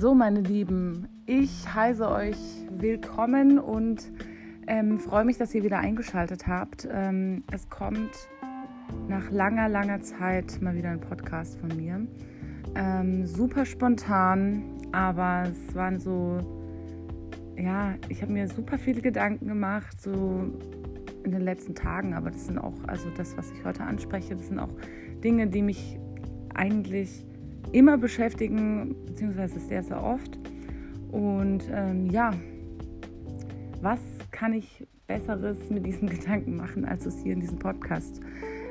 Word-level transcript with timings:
So, 0.00 0.14
meine 0.14 0.40
Lieben, 0.40 1.08
ich 1.26 1.74
heiße 1.74 2.08
euch 2.08 2.38
willkommen 2.70 3.58
und 3.58 4.10
ähm, 4.66 4.98
freue 4.98 5.26
mich, 5.26 5.36
dass 5.36 5.54
ihr 5.54 5.62
wieder 5.62 5.78
eingeschaltet 5.78 6.46
habt. 6.46 6.88
Ähm, 6.90 7.44
es 7.52 7.68
kommt 7.68 8.08
nach 9.08 9.30
langer, 9.30 9.68
langer 9.68 10.00
Zeit 10.00 10.62
mal 10.62 10.74
wieder 10.74 10.88
ein 10.88 11.02
Podcast 11.02 11.60
von 11.60 11.76
mir. 11.76 12.06
Ähm, 12.76 13.26
super 13.26 13.66
spontan, 13.66 14.62
aber 14.90 15.50
es 15.50 15.74
waren 15.74 16.00
so, 16.00 16.38
ja, 17.58 17.94
ich 18.08 18.22
habe 18.22 18.32
mir 18.32 18.48
super 18.48 18.78
viele 18.78 19.02
Gedanken 19.02 19.48
gemacht, 19.48 20.00
so 20.00 20.50
in 21.24 21.30
den 21.30 21.42
letzten 21.42 21.74
Tagen, 21.74 22.14
aber 22.14 22.30
das 22.30 22.46
sind 22.46 22.56
auch, 22.56 22.84
also 22.86 23.10
das, 23.18 23.36
was 23.36 23.50
ich 23.50 23.62
heute 23.66 23.82
anspreche, 23.82 24.34
das 24.34 24.48
sind 24.48 24.60
auch 24.60 24.72
Dinge, 25.22 25.46
die 25.48 25.60
mich 25.60 25.98
eigentlich 26.54 27.26
immer 27.72 27.98
beschäftigen, 27.98 28.94
beziehungsweise 29.06 29.58
sehr, 29.60 29.82
sehr 29.82 30.02
oft. 30.02 30.38
Und 31.12 31.68
ähm, 31.72 32.08
ja, 32.10 32.32
was 33.82 34.00
kann 34.30 34.52
ich 34.52 34.86
Besseres 35.06 35.70
mit 35.70 35.84
diesen 35.86 36.08
Gedanken 36.10 36.56
machen, 36.56 36.84
als 36.84 37.06
es 37.06 37.18
hier 37.20 37.32
in 37.32 37.40
diesem 37.40 37.58
Podcast, 37.58 38.20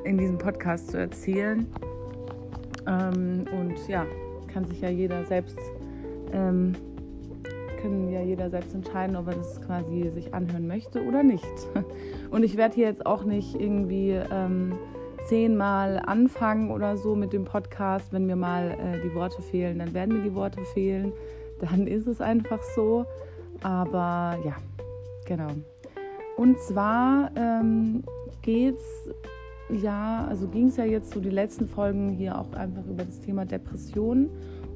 in 0.05 0.17
diesem 0.17 0.37
Podcast 0.37 0.91
zu 0.91 0.97
erzählen? 0.97 1.65
Ähm, 2.87 3.45
und 3.51 3.75
ja, 3.87 4.05
kann 4.51 4.65
sich 4.65 4.81
ja 4.81 4.89
jeder 4.89 5.25
selbst, 5.25 5.59
ähm, 6.33 6.73
können 7.81 8.11
ja 8.11 8.21
jeder 8.21 8.49
selbst 8.49 8.73
entscheiden, 8.73 9.15
ob 9.15 9.27
er 9.27 9.35
das 9.35 9.61
quasi 9.61 10.09
sich 10.09 10.33
anhören 10.33 10.67
möchte 10.67 11.03
oder 11.03 11.23
nicht. 11.23 11.47
Und 12.31 12.43
ich 12.43 12.57
werde 12.57 12.75
hier 12.75 12.87
jetzt 12.87 13.05
auch 13.05 13.23
nicht 13.23 13.55
irgendwie 13.55 14.19
ähm, 14.31 14.73
zehnmal 15.29 16.01
anfangen 16.05 16.71
oder 16.71 16.97
so 16.97 17.15
mit 17.15 17.31
dem 17.33 17.45
Podcast. 17.45 18.11
Wenn 18.11 18.25
mir 18.25 18.35
mal 18.35 18.71
äh, 18.71 19.01
die 19.01 19.13
Worte 19.13 19.41
fehlen, 19.41 19.79
dann 19.79 19.93
werden 19.93 20.17
mir 20.17 20.23
die 20.23 20.33
Worte 20.33 20.65
fehlen. 20.73 21.13
Dann 21.59 21.85
ist 21.87 22.07
es 22.07 22.19
einfach 22.19 22.61
so. 22.75 23.05
Aber 23.61 24.37
ja, 24.43 24.55
genau. 25.25 25.51
Und 26.35 26.59
zwar 26.59 27.31
ähm, 27.35 28.03
geht's 28.41 29.09
ja, 29.69 30.25
also 30.27 30.47
ging 30.47 30.69
es 30.69 30.77
ja 30.77 30.85
jetzt 30.85 31.13
so 31.13 31.19
die 31.19 31.29
letzten 31.29 31.67
Folgen 31.67 32.09
hier 32.09 32.39
auch 32.39 32.51
einfach 32.53 32.83
über 32.87 33.03
das 33.03 33.19
Thema 33.19 33.45
Depression. 33.45 34.29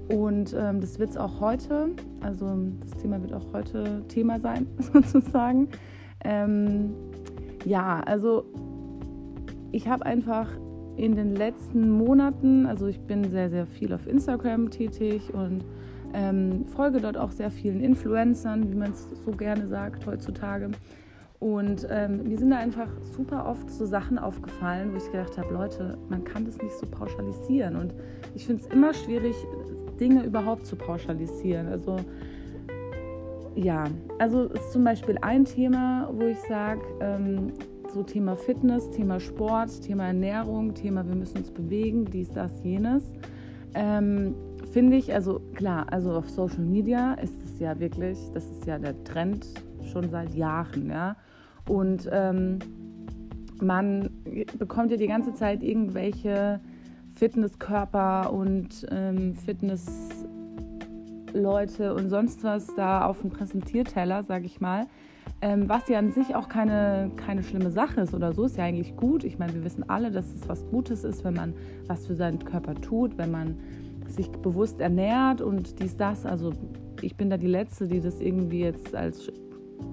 Und 0.09 0.55
ähm, 0.55 0.81
das 0.81 0.99
wird 0.99 1.11
es 1.11 1.17
auch 1.17 1.39
heute, 1.39 1.89
also 2.22 2.45
das 2.81 3.02
Thema 3.02 3.20
wird 3.22 3.33
auch 3.33 3.45
heute 3.53 4.03
Thema 4.08 4.39
sein, 4.39 4.67
sozusagen. 4.94 5.70
Ähm, 6.23 6.94
ja, 7.66 8.02
also 8.05 8.45
ich 9.73 9.88
habe 9.88 10.05
einfach 10.05 10.47
in 10.95 11.16
den 11.16 11.35
letzten 11.35 11.89
Monaten, 11.89 12.67
also 12.67 12.88
ich 12.88 12.99
bin 13.02 13.29
sehr, 13.31 13.49
sehr 13.49 13.66
viel 13.66 13.91
auf 13.93 14.05
Instagram 14.07 14.69
tätig 14.69 15.33
und 15.33 15.65
ähm, 16.13 16.65
folge 16.67 17.02
dort 17.02 17.17
auch 17.17 17.31
sehr 17.31 17.49
vielen 17.49 17.81
Influencern, 17.81 18.69
wie 18.69 18.75
man 18.75 18.91
es 18.91 19.09
so 19.25 19.31
gerne 19.31 19.67
sagt 19.67 20.05
heutzutage. 20.05 20.69
Und 21.39 21.88
ähm, 21.89 22.23
mir 22.23 22.38
sind 22.38 22.52
da 22.52 22.57
einfach 22.57 22.88
super 23.02 23.47
oft 23.47 23.69
so 23.69 23.85
Sachen 23.85 24.19
aufgefallen, 24.19 24.93
wo 24.93 24.97
ich 24.97 25.11
gedacht 25.11 25.38
habe, 25.38 25.53
Leute, 25.53 25.97
man 26.08 26.23
kann 26.23 26.45
das 26.45 26.61
nicht 26.61 26.77
so 26.77 26.85
pauschalisieren. 26.85 27.75
Und 27.75 27.93
ich 28.35 28.45
finde 28.45 28.61
es 28.61 28.67
immer 28.67 28.93
schwierig, 28.93 29.35
Dinge 29.99 30.23
überhaupt 30.23 30.67
zu 30.67 30.75
pauschalisieren. 30.75 31.67
Also 31.67 31.97
ja, 33.55 33.85
also 34.19 34.45
ist 34.45 34.71
zum 34.71 34.83
Beispiel 34.83 35.17
ein 35.21 35.45
Thema, 35.45 36.09
wo 36.13 36.27
ich 36.27 36.39
sage, 36.47 36.81
ähm, 37.02 37.52
so 37.94 38.03
Thema 38.03 38.36
Fitness, 38.36 38.89
Thema 38.89 39.19
Sport, 39.19 39.83
Thema 39.83 40.08
Ernährung, 40.08 40.73
Thema 40.73 41.08
wir 41.08 41.13
müssen 41.16 41.38
uns 41.38 41.52
bewegen, 41.52 42.05
dies, 42.05 42.31
das, 42.31 42.52
jenes. 42.63 43.03
Ähm, 43.75 44.33
Finde 44.72 44.97
ich, 44.97 45.13
also 45.13 45.39
klar, 45.53 45.86
also 45.91 46.14
auf 46.14 46.27
Social 46.30 46.64
Media 46.64 47.14
ist 47.16 47.44
es 47.44 47.59
ja 47.59 47.77
wirklich, 47.80 48.17
das 48.33 48.45
ist 48.45 48.65
ja 48.65 48.80
der 48.80 49.04
Trend 49.04 49.45
schon 49.92 50.09
seit 50.09 50.33
Jahren, 50.33 50.89
ja. 50.89 51.17
Und 51.67 52.09
ähm, 52.11 52.59
man 53.61 54.10
bekommt 54.58 54.89
ja 54.92 54.98
die 54.98 55.08
ganze 55.08 55.33
Zeit 55.33 55.61
irgendwelche 55.61 56.60
Fitnesskörper 57.15 58.33
und 58.33 58.87
ähm, 58.89 59.36
Fitnessleute 59.36 61.93
und 61.93 62.10
sonst 62.10 62.43
was 62.43 62.73
da 62.75 63.05
auf 63.05 63.21
dem 63.21 63.30
Präsentierteller, 63.30 64.23
sag 64.23 64.45
ich 64.45 64.60
mal. 64.60 64.87
Ähm, 65.43 65.67
was 65.67 65.89
ja 65.89 65.99
an 65.99 66.09
sich 66.09 66.36
auch 66.36 66.48
keine, 66.48 67.11
keine 67.17 67.43
schlimme 67.43 67.70
Sache 67.70 67.99
ist 67.99 68.14
oder 68.14 68.31
so, 68.31 68.45
ist 68.45 68.55
ja 68.55 68.64
eigentlich 68.64 68.95
gut. 68.95 69.26
Ich 69.26 69.39
meine, 69.39 69.54
wir 69.54 69.65
wissen 69.65 69.83
alle, 69.89 70.09
dass 70.09 70.33
es 70.33 70.48
was 70.48 70.65
Gutes 70.67 71.04
ist, 71.04 71.26
wenn 71.26 71.33
man 71.33 71.54
was 71.86 72.08
für 72.08 72.15
seinen 72.15 72.39
Körper 72.45 72.76
tut, 72.76 73.17
wenn 73.17 73.31
man 73.31 73.58
sich 74.08 74.30
bewusst 74.30 74.80
ernährt 74.80 75.42
und 75.42 75.81
dies, 75.81 75.98
das. 75.98 76.26
Also 76.26 76.54
ich 77.02 77.17
bin 77.17 77.30
da 77.30 77.36
die 77.36 77.48
Letzte, 77.48 77.89
die 77.89 77.99
das 77.99 78.21
irgendwie 78.21 78.61
jetzt 78.61 78.95
als 78.95 79.30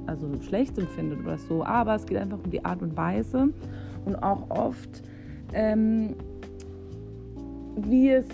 also 0.06 0.28
schlecht 0.40 0.78
empfindet 0.78 1.18
oder 1.18 1.36
so. 1.36 1.64
Aber 1.64 1.96
es 1.96 2.06
geht 2.06 2.18
einfach 2.18 2.38
um 2.44 2.50
die 2.52 2.64
Art 2.64 2.80
und 2.80 2.96
Weise 2.96 3.48
und 4.04 4.22
auch 4.22 4.50
oft, 4.50 5.02
ähm, 5.52 6.14
wie 7.76 8.10
es 8.10 8.28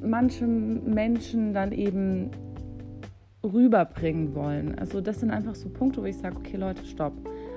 manche 0.00 0.46
Menschen 0.46 1.52
dann 1.52 1.72
eben 1.72 2.30
rüberbringen 3.44 4.34
wollen. 4.34 4.78
Also 4.78 5.00
das 5.00 5.20
sind 5.20 5.30
einfach 5.30 5.54
so 5.54 5.68
Punkte, 5.68 6.02
wo 6.02 6.06
ich 6.06 6.16
sage, 6.16 6.36
okay 6.36 6.56
Leute, 6.56 6.84
stopp. 6.84 7.12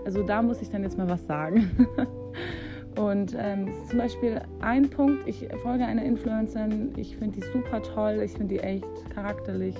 Also 0.06 0.24
da 0.24 0.42
muss 0.42 0.62
ich 0.62 0.70
dann 0.70 0.84
jetzt 0.84 0.98
mal 0.98 1.10
was 1.10 1.26
sagen. 1.26 1.88
Und 2.98 3.36
ähm, 3.40 3.72
zum 3.90 4.00
Beispiel 4.00 4.42
ein 4.60 4.90
Punkt, 4.90 5.26
ich 5.26 5.48
folge 5.64 5.86
einer 5.86 6.04
Influencerin, 6.04 6.92
ich 6.98 7.16
finde 7.16 7.40
die 7.40 7.46
super 7.48 7.82
toll, 7.82 8.22
ich 8.24 8.34
finde 8.34 8.56
die 8.56 8.60
echt 8.60 8.86
charakterlich, 9.14 9.76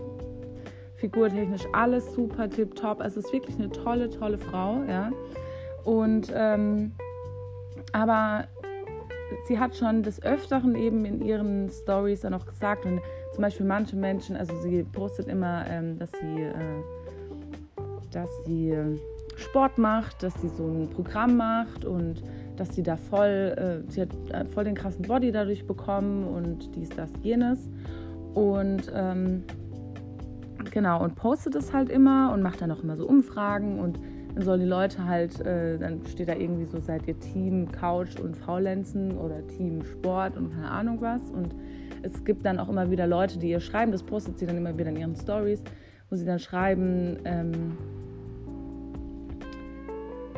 figurtechnisch 0.96 1.68
alles 1.74 2.14
super 2.14 2.50
tipptopp. 2.50 3.02
Also 3.02 3.20
es 3.20 3.26
ist 3.26 3.34
wirklich 3.34 3.58
eine 3.58 3.70
tolle, 3.70 4.10
tolle 4.10 4.38
Frau, 4.38 4.82
ja. 4.88 5.12
Und 5.84 6.32
ähm, 6.34 6.94
aber 7.92 8.46
sie 9.48 9.60
hat 9.60 9.76
schon 9.76 10.04
des 10.04 10.24
Öfteren 10.24 10.76
eben 10.76 11.04
in 11.06 11.22
ihren 11.22 11.70
Stories 11.70 12.22
dann 12.22 12.34
auch 12.34 12.46
gesagt, 12.46 12.86
und 12.86 13.02
zum 13.34 13.42
Beispiel 13.42 13.66
manche 13.66 13.96
Menschen, 13.96 14.36
also 14.36 14.54
sie 14.62 14.84
postet 14.84 15.28
immer, 15.28 15.66
ähm, 15.68 15.98
dass 15.98 16.12
sie, 16.12 16.42
äh, 16.42 16.54
dass 18.12 18.30
sie 18.46 18.76
Sport 19.38 19.78
macht, 19.78 20.22
dass 20.24 20.34
sie 20.42 20.50
so 20.50 20.66
ein 20.68 20.90
Programm 20.90 21.38
macht 21.38 21.86
und 21.86 22.22
dass 22.58 22.76
sie 22.76 22.84
da 22.84 22.98
voll, 22.98 23.84
äh, 23.88 23.92
sie 23.92 24.02
hat 24.02 24.10
äh, 24.32 24.46
voll 24.46 24.66
den 24.66 24.76
krassen 24.76 25.04
Body 25.04 25.32
dadurch 25.32 25.66
bekommen 25.66 26.28
und 26.28 26.76
dies, 26.76 26.90
das, 26.90 27.10
jenes. 27.22 27.70
Und 28.34 28.92
ähm, 28.94 29.44
genau, 30.72 31.04
und 31.04 31.16
postet 31.16 31.56
es 31.56 31.74
halt 31.74 31.90
immer 31.90 32.32
und 32.34 32.42
macht 32.42 32.62
dann 32.62 32.72
auch 32.72 32.84
immer 32.84 32.98
so 32.98 33.08
Umfragen 33.08 33.80
und 33.80 34.00
dann 34.36 34.44
sollen 34.44 34.62
die 34.62 34.68
Leute 34.68 35.06
halt, 35.06 35.42
äh, 35.42 35.78
dann 35.78 36.06
steht 36.06 36.30
da 36.30 36.36
irgendwie 36.36 36.66
so, 36.66 36.80
seid 36.80 37.08
ihr 37.08 37.20
Team 37.20 37.70
Couch 37.72 38.18
und 38.20 38.38
Faulenzen 38.38 39.18
oder 39.18 39.46
Team 39.48 39.84
Sport 39.84 40.38
und 40.38 40.54
keine 40.54 40.70
Ahnung 40.70 41.02
was. 41.02 41.22
Und 41.32 41.54
es 42.04 42.24
gibt 42.24 42.46
dann 42.46 42.60
auch 42.60 42.70
immer 42.70 42.90
wieder 42.90 43.08
Leute, 43.08 43.40
die 43.40 43.50
ihr 43.50 43.60
schreiben, 43.60 43.92
das 43.92 44.04
postet 44.04 44.40
sie 44.40 44.46
dann 44.46 44.58
immer 44.58 44.78
wieder 44.78 44.90
in 44.90 44.98
ihren 44.98 45.16
Stories, 45.16 45.64
wo 46.10 46.16
sie 46.16 46.26
dann 46.26 46.40
schreiben, 46.40 47.18
ähm, 47.26 47.78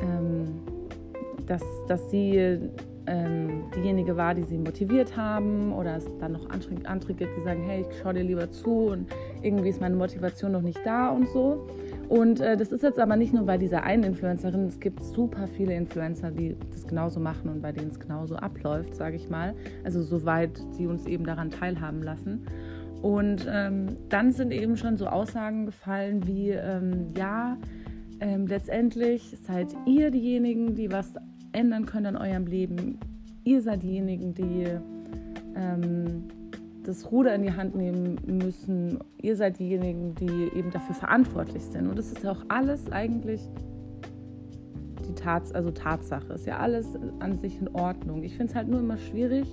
ähm, 0.01 0.45
dass, 1.47 1.63
dass 1.87 2.09
sie 2.11 2.59
ähm, 3.07 3.65
diejenige 3.75 4.15
war, 4.15 4.33
die 4.33 4.43
sie 4.43 4.57
motiviert 4.57 5.15
haben 5.17 5.73
oder 5.73 5.97
es 5.97 6.05
dann 6.19 6.33
noch 6.33 6.49
andere 6.49 7.13
gibt, 7.13 7.37
die 7.37 7.43
sagen, 7.43 7.63
hey, 7.63 7.81
ich 7.81 7.97
schaue 8.01 8.13
dir 8.13 8.23
lieber 8.23 8.49
zu 8.49 8.87
und 8.87 9.07
irgendwie 9.41 9.69
ist 9.69 9.81
meine 9.81 9.95
Motivation 9.95 10.51
noch 10.51 10.61
nicht 10.61 10.79
da 10.85 11.09
und 11.09 11.27
so. 11.29 11.67
Und 12.09 12.41
äh, 12.41 12.57
das 12.57 12.71
ist 12.71 12.83
jetzt 12.83 12.99
aber 12.99 13.15
nicht 13.15 13.33
nur 13.33 13.45
bei 13.45 13.57
dieser 13.57 13.83
einen 13.83 14.03
Influencerin, 14.03 14.67
es 14.67 14.79
gibt 14.79 15.03
super 15.03 15.47
viele 15.47 15.73
Influencer, 15.73 16.31
die 16.31 16.55
das 16.71 16.85
genauso 16.87 17.19
machen 17.19 17.49
und 17.49 17.61
bei 17.61 17.71
denen 17.71 17.89
es 17.89 17.99
genauso 17.99 18.35
abläuft, 18.35 18.95
sage 18.95 19.15
ich 19.15 19.29
mal. 19.29 19.55
Also 19.83 20.01
soweit 20.03 20.61
sie 20.71 20.87
uns 20.87 21.05
eben 21.05 21.25
daran 21.25 21.49
teilhaben 21.49 22.03
lassen. 22.03 22.45
Und 23.01 23.45
ähm, 23.51 23.97
dann 24.09 24.31
sind 24.31 24.51
eben 24.53 24.77
schon 24.77 24.95
so 24.95 25.07
Aussagen 25.07 25.65
gefallen 25.65 26.25
wie, 26.25 26.51
ähm, 26.51 27.13
ja, 27.17 27.57
ähm, 28.21 28.47
letztendlich 28.47 29.35
seid 29.45 29.67
ihr 29.85 30.09
diejenigen, 30.09 30.75
die 30.75 30.89
was 30.89 31.15
ändern 31.53 31.85
können 31.85 32.15
in 32.15 32.21
eurem 32.21 32.45
Leben. 32.45 32.99
Ihr 33.43 33.61
seid 33.61 33.83
diejenigen, 33.83 34.33
die 34.33 34.67
ähm, 35.55 36.23
das 36.83 37.11
Ruder 37.11 37.33
in 37.35 37.43
die 37.43 37.53
Hand 37.53 37.75
nehmen 37.75 38.17
müssen. 38.25 38.99
Ihr 39.21 39.35
seid 39.35 39.59
diejenigen, 39.59 40.15
die 40.15 40.57
eben 40.57 40.71
dafür 40.71 40.95
verantwortlich 40.95 41.63
sind. 41.63 41.87
Und 41.87 41.97
das 41.97 42.11
ist 42.11 42.23
ja 42.23 42.31
auch 42.31 42.43
alles 42.49 42.91
eigentlich 42.91 43.41
die 45.07 45.15
Tats 45.15 45.51
also 45.51 45.71
Tatsache. 45.71 46.33
Ist 46.33 46.45
ja 46.45 46.57
alles 46.57 46.87
an 47.19 47.37
sich 47.37 47.59
in 47.59 47.69
Ordnung. 47.69 48.23
Ich 48.23 48.35
finde 48.35 48.51
es 48.51 48.55
halt 48.55 48.67
nur 48.67 48.79
immer 48.79 48.97
schwierig, 48.97 49.47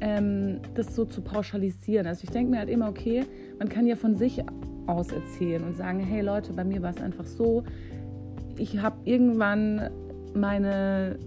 ähm, 0.00 0.60
das 0.74 0.94
so 0.94 1.04
zu 1.04 1.22
pauschalisieren. 1.22 2.06
Also 2.06 2.24
ich 2.24 2.30
denke 2.30 2.50
mir 2.50 2.58
halt 2.58 2.70
immer, 2.70 2.88
okay, 2.88 3.24
man 3.58 3.68
kann 3.68 3.86
ja 3.86 3.96
von 3.96 4.16
sich 4.16 4.42
aus 4.86 5.12
erzählen 5.12 5.64
und 5.64 5.76
sagen, 5.76 6.00
hey 6.00 6.20
Leute, 6.22 6.52
bei 6.52 6.64
mir 6.64 6.82
war 6.82 6.90
es 6.90 7.00
einfach 7.00 7.24
so. 7.24 7.64
Ich 8.58 8.78
habe 8.78 8.96
irgendwann 9.04 9.90
meine 10.34 11.18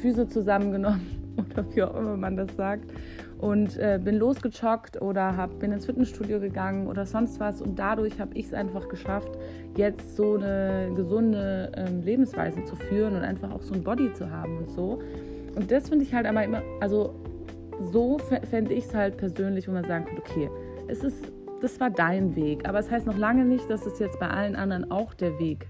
Füße 0.00 0.28
zusammengenommen 0.28 1.34
oder 1.36 1.64
wie 1.74 1.82
auch 1.82 1.94
immer 1.96 2.16
man 2.16 2.36
das 2.36 2.54
sagt. 2.56 2.90
Und 3.38 3.76
äh, 3.76 4.00
bin 4.02 4.16
losgejoggt 4.16 5.02
oder 5.02 5.36
hab, 5.36 5.58
bin 5.58 5.70
ins 5.70 5.84
Fitnessstudio 5.84 6.40
gegangen 6.40 6.86
oder 6.86 7.04
sonst 7.04 7.38
was. 7.38 7.60
Und 7.60 7.78
dadurch 7.78 8.18
habe 8.18 8.34
ich 8.34 8.46
es 8.46 8.54
einfach 8.54 8.88
geschafft, 8.88 9.28
jetzt 9.76 10.16
so 10.16 10.36
eine 10.36 10.90
gesunde 10.96 11.70
ähm, 11.76 12.00
Lebensweise 12.00 12.64
zu 12.64 12.76
führen 12.76 13.14
und 13.14 13.22
einfach 13.22 13.50
auch 13.50 13.60
so 13.60 13.74
ein 13.74 13.84
Body 13.84 14.10
zu 14.14 14.30
haben 14.30 14.58
und 14.58 14.70
so. 14.70 15.00
Und 15.54 15.70
das 15.70 15.90
finde 15.90 16.04
ich 16.04 16.14
halt 16.14 16.24
aber 16.24 16.44
immer, 16.44 16.62
also 16.80 17.14
so 17.92 18.16
fände 18.18 18.72
ich 18.72 18.86
es 18.86 18.94
halt 18.94 19.18
persönlich, 19.18 19.68
wo 19.68 19.72
man 19.72 19.84
sagen 19.84 20.06
könnte, 20.06 20.22
okay, 20.22 20.48
es 20.88 21.04
ist, 21.04 21.30
das 21.60 21.78
war 21.78 21.90
dein 21.90 22.36
Weg, 22.36 22.66
aber 22.66 22.78
es 22.78 22.86
das 22.86 22.94
heißt 22.94 23.06
noch 23.06 23.18
lange 23.18 23.44
nicht, 23.44 23.68
dass 23.68 23.84
es 23.84 23.98
jetzt 23.98 24.18
bei 24.18 24.28
allen 24.28 24.56
anderen 24.56 24.90
auch 24.90 25.12
der 25.12 25.38
Weg 25.38 25.66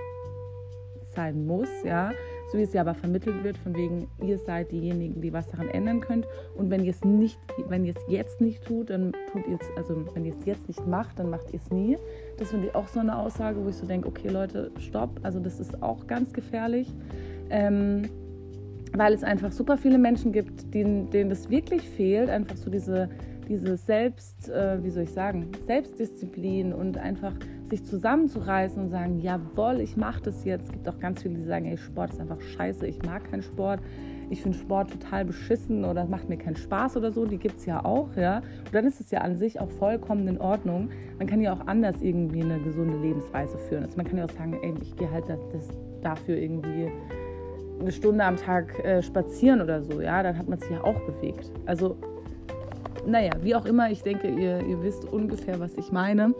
sein 1.17 1.47
muss, 1.47 1.69
ja 1.83 2.13
so 2.57 2.61
wie 2.61 2.65
es 2.65 2.73
ja 2.73 2.81
aber 2.81 2.95
vermittelt 2.95 3.45
wird, 3.45 3.59
von 3.59 3.77
wegen, 3.77 4.09
ihr 4.25 4.39
seid 4.39 4.73
diejenigen, 4.73 5.21
die 5.21 5.33
was 5.33 5.47
daran 5.49 5.69
ändern 5.69 6.01
könnt. 6.01 6.27
Und 6.57 6.71
wenn 6.71 6.85
ihr 6.85 6.91
es 6.91 7.05
nicht, 7.05 7.39
wenn 7.69 7.85
ihr 7.85 7.95
es 7.95 8.03
jetzt 8.09 8.41
nicht 8.41 8.65
tut, 8.65 8.89
dann 8.89 9.13
tut 9.31 9.47
ihr 9.47 9.59
es, 9.61 9.67
also 9.77 10.07
wenn 10.15 10.25
ihr 10.25 10.33
es 10.33 10.47
jetzt 10.47 10.67
nicht 10.67 10.87
macht, 10.87 11.19
dann 11.19 11.29
macht 11.29 11.53
ihr 11.53 11.61
es 11.63 11.71
nie. 11.71 11.99
Das 12.39 12.51
finde 12.51 12.69
ich 12.69 12.75
auch 12.75 12.89
so 12.89 13.01
eine 13.01 13.19
Aussage, 13.19 13.63
wo 13.63 13.69
ich 13.69 13.77
so 13.77 13.87
denke, 13.87 14.09
okay 14.09 14.29
Leute, 14.29 14.71
stopp. 14.79 15.21
Also 15.23 15.39
das 15.39 15.61
ist 15.61 15.83
auch 15.83 16.07
ganz 16.07 16.33
gefährlich. 16.33 16.89
Ähm, 17.51 18.09
weil 18.95 19.13
es 19.13 19.23
einfach 19.23 19.53
super 19.53 19.77
viele 19.77 19.99
Menschen 19.99 20.33
gibt, 20.33 20.73
denen, 20.73 21.11
denen 21.11 21.29
das 21.29 21.51
wirklich 21.51 21.83
fehlt, 21.83 22.31
einfach 22.31 22.57
so 22.57 22.71
diese, 22.71 23.11
diese 23.49 23.77
Selbst, 23.77 24.49
äh, 24.49 24.83
wie 24.83 24.91
soll 24.91 25.05
ich 25.05 25.13
sagen, 25.13 25.51
Selbstdisziplin 25.67 26.73
und 26.73 26.99
einfach 26.99 27.33
sich 27.69 27.85
zusammenzureißen 27.85 28.83
und 28.83 28.91
sagen, 28.91 29.19
jawohl, 29.19 29.81
ich 29.81 29.97
mache 29.97 30.23
das 30.23 30.45
jetzt. 30.45 30.67
Es 30.67 30.73
gibt 30.73 30.89
auch 30.89 30.99
ganz 30.99 31.23
viele, 31.23 31.35
die 31.35 31.45
sagen, 31.45 31.67
ey, 31.67 31.77
Sport 31.77 32.13
ist 32.13 32.21
einfach 32.21 32.41
scheiße, 32.41 32.87
ich 32.87 33.03
mag 33.03 33.31
keinen 33.31 33.43
Sport. 33.43 33.81
Ich 34.29 34.43
finde 34.43 34.59
Sport 34.59 34.91
total 34.91 35.25
beschissen 35.25 35.85
oder 35.85 36.05
macht 36.05 36.29
mir 36.29 36.37
keinen 36.37 36.57
Spaß 36.57 36.97
oder 36.97 37.13
so. 37.13 37.27
Die 37.27 37.39
gibt 37.39 37.59
es 37.59 37.67
ja 37.67 37.85
auch, 37.85 38.09
ja. 38.17 38.39
Und 38.39 38.75
dann 38.75 38.85
ist 38.85 39.01
es 39.01 39.11
ja 39.13 39.21
an 39.21 39.37
sich 39.37 39.61
auch 39.61 39.71
vollkommen 39.71 40.27
in 40.27 40.41
Ordnung. 40.41 40.91
Man 41.19 41.29
kann 41.29 41.41
ja 41.41 41.53
auch 41.53 41.67
anders 41.67 42.03
irgendwie 42.03 42.43
eine 42.43 42.59
gesunde 42.59 42.99
Lebensweise 42.99 43.57
führen. 43.57 43.85
Also 43.85 43.97
man 43.97 44.07
kann 44.07 44.19
ja 44.19 44.25
auch 44.25 44.31
sagen, 44.31 44.59
ey, 44.63 44.75
ich 44.83 44.97
gehe 44.97 45.11
halt 45.11 45.29
das, 45.29 45.39
das 45.53 45.69
dafür 46.03 46.37
irgendwie 46.37 46.91
eine 47.79 47.93
Stunde 47.93 48.25
am 48.25 48.37
Tag 48.37 48.77
äh, 48.85 49.01
spazieren 49.03 49.61
oder 49.61 49.83
so, 49.83 50.01
ja. 50.01 50.23
Dann 50.25 50.37
hat 50.37 50.49
man 50.49 50.59
sich 50.59 50.71
ja 50.71 50.83
auch 50.83 50.99
bewegt. 51.03 51.53
Also, 51.67 51.97
naja, 53.07 53.33
wie 53.43 53.55
auch 53.55 53.67
immer, 53.67 53.91
ich 53.91 54.03
denke, 54.03 54.29
ihr, 54.29 54.65
ihr 54.67 54.83
wisst 54.83 55.05
ungefähr, 55.05 55.61
was 55.61 55.75
ich 55.77 55.93
meine. 55.93 56.35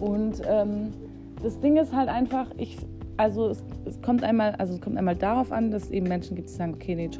Und 0.00 0.42
ähm, 0.48 0.92
das 1.42 1.60
Ding 1.60 1.76
ist 1.76 1.92
halt 1.92 2.08
einfach, 2.08 2.46
ich, 2.56 2.78
also 3.16 3.48
es, 3.48 3.64
es, 3.84 4.00
kommt 4.00 4.22
einmal, 4.22 4.52
also 4.56 4.74
es 4.74 4.80
kommt 4.80 4.96
einmal 4.96 5.16
darauf 5.16 5.52
an, 5.52 5.70
dass 5.70 5.84
es 5.84 5.90
eben 5.90 6.08
Menschen 6.08 6.36
gibt, 6.36 6.48
die 6.48 6.54
sagen, 6.54 6.74
okay, 6.74 6.94
nee, 6.94 7.10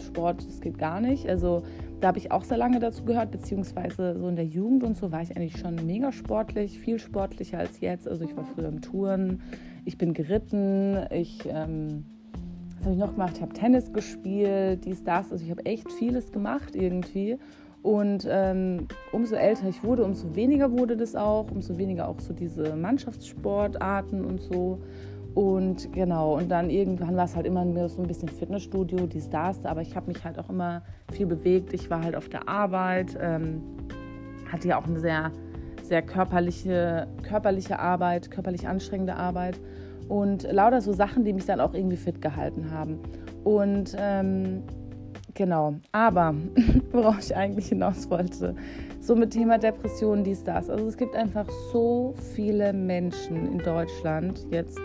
Sport, 0.00 0.46
das 0.46 0.60
geht 0.60 0.78
gar 0.78 1.00
nicht. 1.00 1.28
Also 1.28 1.62
da 2.00 2.08
habe 2.08 2.18
ich 2.18 2.32
auch 2.32 2.44
sehr 2.44 2.56
lange 2.56 2.78
dazu 2.78 3.04
gehört, 3.04 3.30
beziehungsweise 3.30 4.18
so 4.18 4.28
in 4.28 4.36
der 4.36 4.46
Jugend 4.46 4.82
und 4.84 4.96
so 4.96 5.12
war 5.12 5.22
ich 5.22 5.36
eigentlich 5.36 5.58
schon 5.58 5.76
mega 5.86 6.12
sportlich, 6.12 6.78
viel 6.78 6.98
sportlicher 6.98 7.58
als 7.58 7.80
jetzt. 7.80 8.08
Also 8.08 8.24
ich 8.24 8.36
war 8.36 8.44
früher 8.44 8.68
im 8.68 8.80
Touren, 8.80 9.42
ich 9.84 9.98
bin 9.98 10.14
geritten, 10.14 10.98
ich, 11.10 11.40
ähm, 11.46 12.04
was 12.76 12.86
habe 12.86 12.94
ich 12.94 13.00
noch 13.00 13.12
gemacht? 13.12 13.34
Ich 13.36 13.42
habe 13.42 13.52
Tennis 13.52 13.92
gespielt, 13.92 14.84
dies, 14.84 15.04
das. 15.04 15.30
Also 15.30 15.44
ich 15.44 15.50
habe 15.50 15.64
echt 15.66 15.92
vieles 15.92 16.32
gemacht 16.32 16.74
irgendwie. 16.74 17.38
Und 17.82 18.26
ähm, 18.28 18.88
umso 19.12 19.36
älter 19.36 19.68
ich 19.68 19.82
wurde, 19.82 20.04
umso 20.04 20.34
weniger 20.34 20.70
wurde 20.72 20.96
das 20.96 21.16
auch, 21.16 21.50
umso 21.50 21.78
weniger 21.78 22.08
auch 22.08 22.20
so 22.20 22.34
diese 22.34 22.76
Mannschaftssportarten 22.76 24.24
und 24.24 24.40
so. 24.42 24.80
Und 25.34 25.92
genau, 25.92 26.36
und 26.36 26.50
dann 26.50 26.70
irgendwann 26.70 27.16
war 27.16 27.24
es 27.24 27.36
halt 27.36 27.46
immer 27.46 27.64
mehr 27.64 27.88
so 27.88 28.02
ein 28.02 28.08
bisschen 28.08 28.28
Fitnessstudio, 28.28 29.06
die 29.06 29.20
Stars, 29.20 29.64
aber 29.64 29.80
ich 29.80 29.94
habe 29.94 30.08
mich 30.08 30.24
halt 30.24 30.38
auch 30.38 30.50
immer 30.50 30.82
viel 31.12 31.26
bewegt. 31.26 31.72
Ich 31.72 31.88
war 31.88 32.02
halt 32.02 32.16
auf 32.16 32.28
der 32.28 32.48
Arbeit, 32.48 33.16
ähm, 33.20 33.62
hatte 34.50 34.68
ja 34.68 34.78
auch 34.78 34.86
eine 34.86 34.98
sehr, 34.98 35.30
sehr 35.82 36.02
körperliche, 36.02 37.06
körperliche 37.22 37.78
Arbeit, 37.78 38.30
körperlich 38.30 38.66
anstrengende 38.66 39.14
Arbeit 39.14 39.58
und 40.08 40.42
lauter 40.50 40.80
so 40.80 40.92
Sachen, 40.92 41.24
die 41.24 41.32
mich 41.32 41.46
dann 41.46 41.60
auch 41.60 41.74
irgendwie 41.74 41.96
fit 41.96 42.20
gehalten 42.20 42.72
haben. 42.72 42.98
Und 43.44 43.96
ähm, 43.98 44.64
Genau, 45.34 45.74
aber 45.92 46.34
worauf 46.92 47.18
ich 47.20 47.36
eigentlich 47.36 47.68
hinaus 47.68 48.10
wollte, 48.10 48.54
so 49.00 49.14
mit 49.14 49.32
Thema 49.32 49.58
Depressionen, 49.58 50.24
dies, 50.24 50.42
das. 50.44 50.68
Also 50.68 50.86
es 50.86 50.96
gibt 50.96 51.14
einfach 51.14 51.48
so 51.72 52.14
viele 52.34 52.72
Menschen 52.72 53.52
in 53.52 53.58
Deutschland 53.58 54.46
jetzt, 54.50 54.78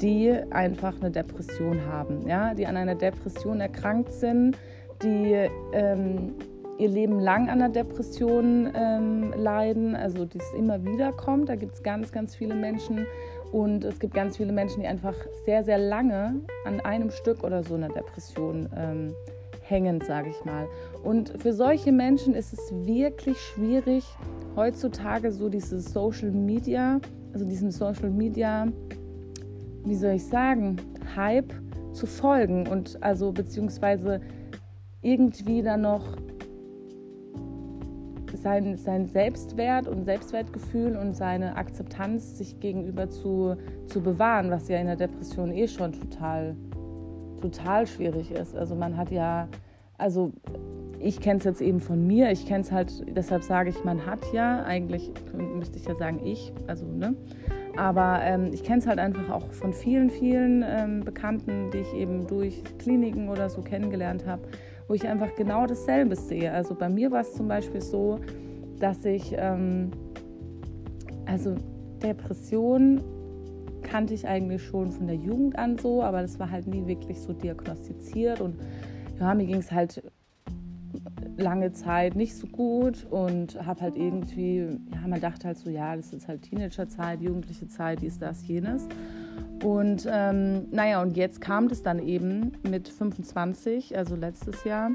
die 0.00 0.30
einfach 0.50 0.94
eine 1.00 1.10
Depression 1.10 1.80
haben, 1.86 2.26
ja, 2.26 2.54
die 2.54 2.66
an 2.66 2.76
einer 2.76 2.94
Depression 2.94 3.60
erkrankt 3.60 4.12
sind, 4.12 4.56
die 5.02 5.48
ähm, 5.72 6.34
ihr 6.78 6.88
Leben 6.88 7.18
lang 7.18 7.48
an 7.48 7.60
einer 7.60 7.68
Depression 7.68 8.70
ähm, 8.74 9.32
leiden, 9.36 9.96
also 9.96 10.24
die 10.24 10.38
es 10.38 10.52
immer 10.56 10.84
wieder 10.84 11.12
kommt. 11.12 11.48
Da 11.48 11.56
gibt 11.56 11.74
es 11.74 11.82
ganz, 11.82 12.12
ganz 12.12 12.36
viele 12.36 12.54
Menschen 12.54 13.06
und 13.52 13.84
es 13.84 13.98
gibt 13.98 14.14
ganz 14.14 14.36
viele 14.36 14.52
Menschen, 14.52 14.82
die 14.82 14.86
einfach 14.86 15.14
sehr, 15.44 15.64
sehr 15.64 15.78
lange 15.78 16.40
an 16.64 16.80
einem 16.80 17.10
Stück 17.10 17.42
oder 17.44 17.62
so 17.64 17.74
einer 17.74 17.88
Depression 17.88 18.68
ähm, 18.76 19.14
hängend, 19.68 20.04
sage 20.04 20.30
ich 20.30 20.44
mal. 20.44 20.66
Und 21.02 21.32
für 21.40 21.52
solche 21.52 21.92
Menschen 21.92 22.34
ist 22.34 22.52
es 22.52 22.72
wirklich 22.72 23.38
schwierig, 23.38 24.04
heutzutage 24.56 25.30
so 25.32 25.48
dieses 25.48 25.92
Social 25.92 26.30
Media, 26.30 27.00
also 27.32 27.44
diesem 27.44 27.70
Social 27.70 28.10
Media, 28.10 28.66
wie 29.84 29.94
soll 29.94 30.12
ich 30.12 30.24
sagen, 30.24 30.76
Hype 31.16 31.52
zu 31.92 32.06
folgen 32.06 32.66
und 32.66 33.02
also 33.02 33.32
beziehungsweise 33.32 34.20
irgendwie 35.02 35.62
dann 35.62 35.82
noch 35.82 36.16
sein, 38.34 38.76
sein 38.76 39.06
Selbstwert 39.06 39.88
und 39.88 40.04
Selbstwertgefühl 40.04 40.96
und 40.96 41.14
seine 41.14 41.56
Akzeptanz 41.56 42.38
sich 42.38 42.60
gegenüber 42.60 43.08
zu, 43.08 43.56
zu 43.86 44.00
bewahren, 44.00 44.50
was 44.50 44.68
ja 44.68 44.78
in 44.78 44.86
der 44.86 44.96
Depression 44.96 45.52
eh 45.52 45.66
schon 45.66 45.92
total 45.92 46.56
total 47.40 47.86
schwierig 47.86 48.30
ist. 48.30 48.56
Also 48.56 48.74
man 48.74 48.96
hat 48.96 49.10
ja, 49.10 49.48
also 49.96 50.32
ich 51.00 51.20
kenne 51.20 51.38
es 51.38 51.44
jetzt 51.44 51.60
eben 51.60 51.80
von 51.80 52.06
mir, 52.06 52.30
ich 52.30 52.46
kenne 52.46 52.60
es 52.60 52.72
halt, 52.72 53.04
deshalb 53.16 53.42
sage 53.42 53.70
ich, 53.70 53.84
man 53.84 54.04
hat 54.06 54.20
ja, 54.32 54.62
eigentlich 54.64 55.10
müsste 55.34 55.78
ich 55.78 55.86
ja 55.86 55.94
sagen 55.94 56.20
ich, 56.24 56.52
also 56.66 56.86
ne, 56.86 57.14
aber 57.76 58.20
ähm, 58.22 58.50
ich 58.52 58.64
kenne 58.64 58.78
es 58.78 58.86
halt 58.86 58.98
einfach 58.98 59.30
auch 59.30 59.52
von 59.52 59.72
vielen, 59.72 60.10
vielen 60.10 60.64
ähm, 60.66 61.04
Bekannten, 61.04 61.70
die 61.72 61.78
ich 61.78 61.94
eben 61.94 62.26
durch 62.26 62.62
Kliniken 62.78 63.28
oder 63.28 63.48
so 63.48 63.62
kennengelernt 63.62 64.26
habe, 64.26 64.42
wo 64.88 64.94
ich 64.94 65.06
einfach 65.06 65.34
genau 65.36 65.66
dasselbe 65.66 66.16
sehe. 66.16 66.52
Also 66.52 66.74
bei 66.74 66.88
mir 66.88 67.12
war 67.12 67.20
es 67.20 67.34
zum 67.34 67.46
Beispiel 67.46 67.80
so, 67.80 68.18
dass 68.80 69.04
ich, 69.04 69.32
ähm, 69.36 69.92
also 71.26 71.54
Depression 72.02 73.00
kannte 73.82 74.14
ich 74.14 74.26
eigentlich 74.26 74.62
schon 74.62 74.92
von 74.92 75.06
der 75.06 75.16
Jugend 75.16 75.58
an 75.58 75.78
so, 75.78 76.02
aber 76.02 76.22
das 76.22 76.38
war 76.38 76.50
halt 76.50 76.66
nie 76.66 76.86
wirklich 76.86 77.20
so 77.20 77.32
diagnostiziert. 77.32 78.40
Und 78.40 78.56
ja, 79.18 79.34
mir 79.34 79.46
ging 79.46 79.56
es 79.56 79.72
halt 79.72 80.02
lange 81.36 81.72
Zeit 81.72 82.16
nicht 82.16 82.34
so 82.34 82.46
gut 82.46 83.06
und 83.10 83.64
habe 83.64 83.80
halt 83.80 83.96
irgendwie, 83.96 84.78
ja, 84.92 85.06
man 85.06 85.20
dachte 85.20 85.46
halt 85.46 85.58
so, 85.58 85.70
ja, 85.70 85.94
das 85.94 86.12
ist 86.12 86.26
halt 86.28 86.42
Teenagerzeit, 86.42 87.20
jugendliche 87.20 87.68
Zeit, 87.68 88.02
dies, 88.02 88.18
das, 88.18 88.46
jenes. 88.46 88.88
Und 89.62 90.06
ähm, 90.10 90.68
naja, 90.70 91.02
und 91.02 91.16
jetzt 91.16 91.40
kam 91.40 91.68
das 91.68 91.82
dann 91.82 91.98
eben 91.98 92.52
mit 92.68 92.88
25, 92.88 93.96
also 93.96 94.14
letztes 94.14 94.64
Jahr, 94.64 94.90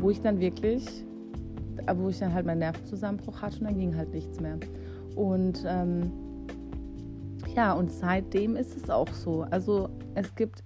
wo 0.00 0.10
ich 0.10 0.20
dann 0.20 0.40
wirklich, 0.40 1.04
wo 1.96 2.08
ich 2.08 2.18
dann 2.18 2.34
halt 2.34 2.46
meinen 2.46 2.58
Nervenzusammenbruch 2.58 3.40
hatte 3.40 3.60
und 3.60 3.64
dann 3.66 3.78
ging 3.78 3.96
halt 3.96 4.12
nichts 4.12 4.40
mehr. 4.40 4.58
Und 5.16 5.64
ähm, 5.66 6.10
ja, 7.54 7.72
und 7.72 7.92
seitdem 7.92 8.56
ist 8.56 8.76
es 8.76 8.90
auch 8.90 9.08
so. 9.08 9.46
Also 9.50 9.88
es 10.14 10.34
gibt 10.34 10.62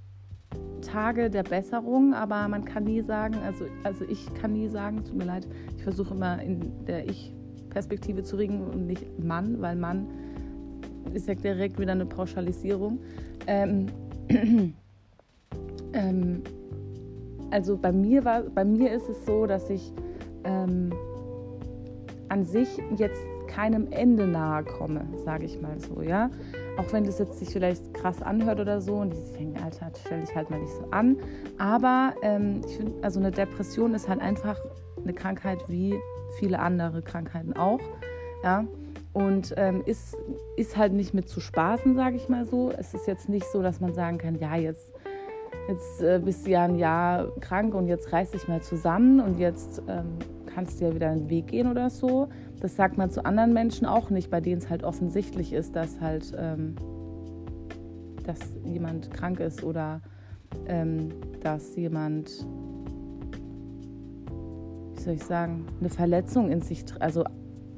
Tage 0.80 1.28
der 1.28 1.42
Besserung, 1.42 2.14
aber 2.14 2.49
man 2.49 2.64
kann 2.64 2.85
nie 2.85 3.02
sagen, 3.02 3.37
also, 3.45 3.66
also 3.85 4.04
ich 4.09 4.33
kann 4.35 4.52
nie 4.54 4.68
sagen, 4.68 5.04
tut 5.04 5.16
mir 5.16 5.25
leid, 5.25 5.47
ich 5.76 5.83
versuche 5.83 6.14
immer 6.14 6.40
in 6.42 6.85
der 6.87 7.09
Ich-Perspektive 7.09 8.23
zu 8.23 8.37
reden 8.37 8.62
und 8.62 8.87
nicht 8.87 9.04
Mann, 9.23 9.61
weil 9.61 9.76
Mann 9.76 10.07
ist 11.12 11.28
ja 11.28 11.35
direkt 11.35 11.78
wieder 11.78 11.92
eine 11.92 12.07
Pauschalisierung. 12.07 13.00
Ähm, 13.47 13.87
ähm, 15.92 16.42
also 17.50 17.76
bei 17.76 17.92
mir 17.92 18.25
war, 18.25 18.42
bei 18.42 18.64
mir 18.64 18.92
ist 18.92 19.09
es 19.09 19.26
so, 19.26 19.47
dass 19.47 19.68
ich 19.71 19.92
ähm, 20.45 20.92
an 22.28 22.45
sich 22.45 22.68
jetzt 22.97 23.21
keinem 23.49 23.88
Ende 23.90 24.26
nahe 24.26 24.64
komme, 24.64 25.07
sage 25.25 25.47
ich 25.47 25.61
mal 25.61 25.78
so, 25.80 26.02
ja. 26.02 26.30
Auch 26.78 26.92
wenn 26.92 27.04
das 27.04 27.18
jetzt 27.18 27.38
sich 27.38 27.50
vielleicht 27.50 27.92
krass 27.92 28.23
anhört 28.23 28.61
oder 28.61 28.80
so 28.80 28.94
und 28.94 29.12
die 29.12 29.16
sich 29.16 29.37
denken, 29.37 29.62
Alter, 29.62 29.90
stell 30.00 30.20
dich 30.20 30.35
halt 30.35 30.49
mal 30.49 30.61
nicht 30.61 30.73
so 30.73 30.85
an. 30.90 31.16
Aber 31.58 32.14
ähm, 32.23 32.62
ich 32.66 32.76
finde, 32.76 32.92
also 33.02 33.18
eine 33.20 33.32
Depression 33.32 33.94
ist 33.94 34.08
halt 34.08 34.20
einfach 34.20 34.56
eine 35.02 35.12
Krankheit 35.12 35.58
wie 35.68 35.94
viele 36.38 36.58
andere 36.61 37.02
Krankheiten 37.02 37.54
auch, 37.54 37.80
ja. 38.42 38.64
Und 39.12 39.54
ähm, 39.56 39.82
ist, 39.85 40.16
ist 40.56 40.76
halt 40.76 40.92
nicht 40.92 41.14
mit 41.14 41.28
zu 41.28 41.40
spaßen, 41.40 41.97
sage 41.97 42.16
ich 42.16 42.28
mal 42.28 42.44
so. 42.44 42.70
Es 42.76 42.94
ist 42.94 43.08
jetzt 43.08 43.28
nicht 43.28 43.47
so, 43.50 43.62
dass 43.62 43.80
man 43.80 43.92
sagen 43.92 44.18
kann, 44.18 44.38
ja, 44.38 44.54
jetzt 44.54 44.92
jetzt 45.68 46.02
äh, 46.02 46.20
bist 46.25 46.47
du 46.47 46.50
ja 46.50 46.64
ein 46.64 46.76
Jahr 46.76 47.28
krank 47.40 47.75
und 47.75 47.88
jetzt 47.88 48.12
reiß 48.12 48.30
dich 48.30 48.49
mal 48.49 48.62
zusammen 48.62 49.20
und 49.20 49.38
jetzt 49.38 49.82
ähm, 49.88 50.18
kannst 50.49 50.81
du 50.81 50.87
ja 50.87 50.95
wieder 50.95 51.11
einen 51.11 51.31
Weg 51.31 51.49
gehen 51.49 51.71
oder 51.71 51.90
so. 51.90 52.28
Das 52.61 52.76
sagt 52.76 52.99
man 52.99 53.11
zu 53.11 53.25
anderen 53.25 53.52
Menschen 53.52 53.87
auch 53.87 54.11
nicht, 54.11 54.31
bei 54.31 54.40
denen 54.40 54.59
es 54.59 54.69
halt 54.69 54.83
offensichtlich 54.85 55.52
ist, 55.52 55.76
dass 55.76 56.00
halt, 56.00 56.33
ähm, 56.37 56.75
dass 58.25 58.38
jemand 58.64 59.11
krank 59.11 59.40
ist 59.40 59.62
oder 59.62 60.00
ähm, 60.67 61.11
dass 61.40 61.76
jemand, 61.76 62.47
wie 64.95 65.00
soll 65.00 65.14
ich 65.14 65.25
sagen, 65.25 65.67
eine 65.81 65.90
Verletzung 65.90 66.50
in 66.50 66.61
sich, 66.61 66.85
also 67.00 67.25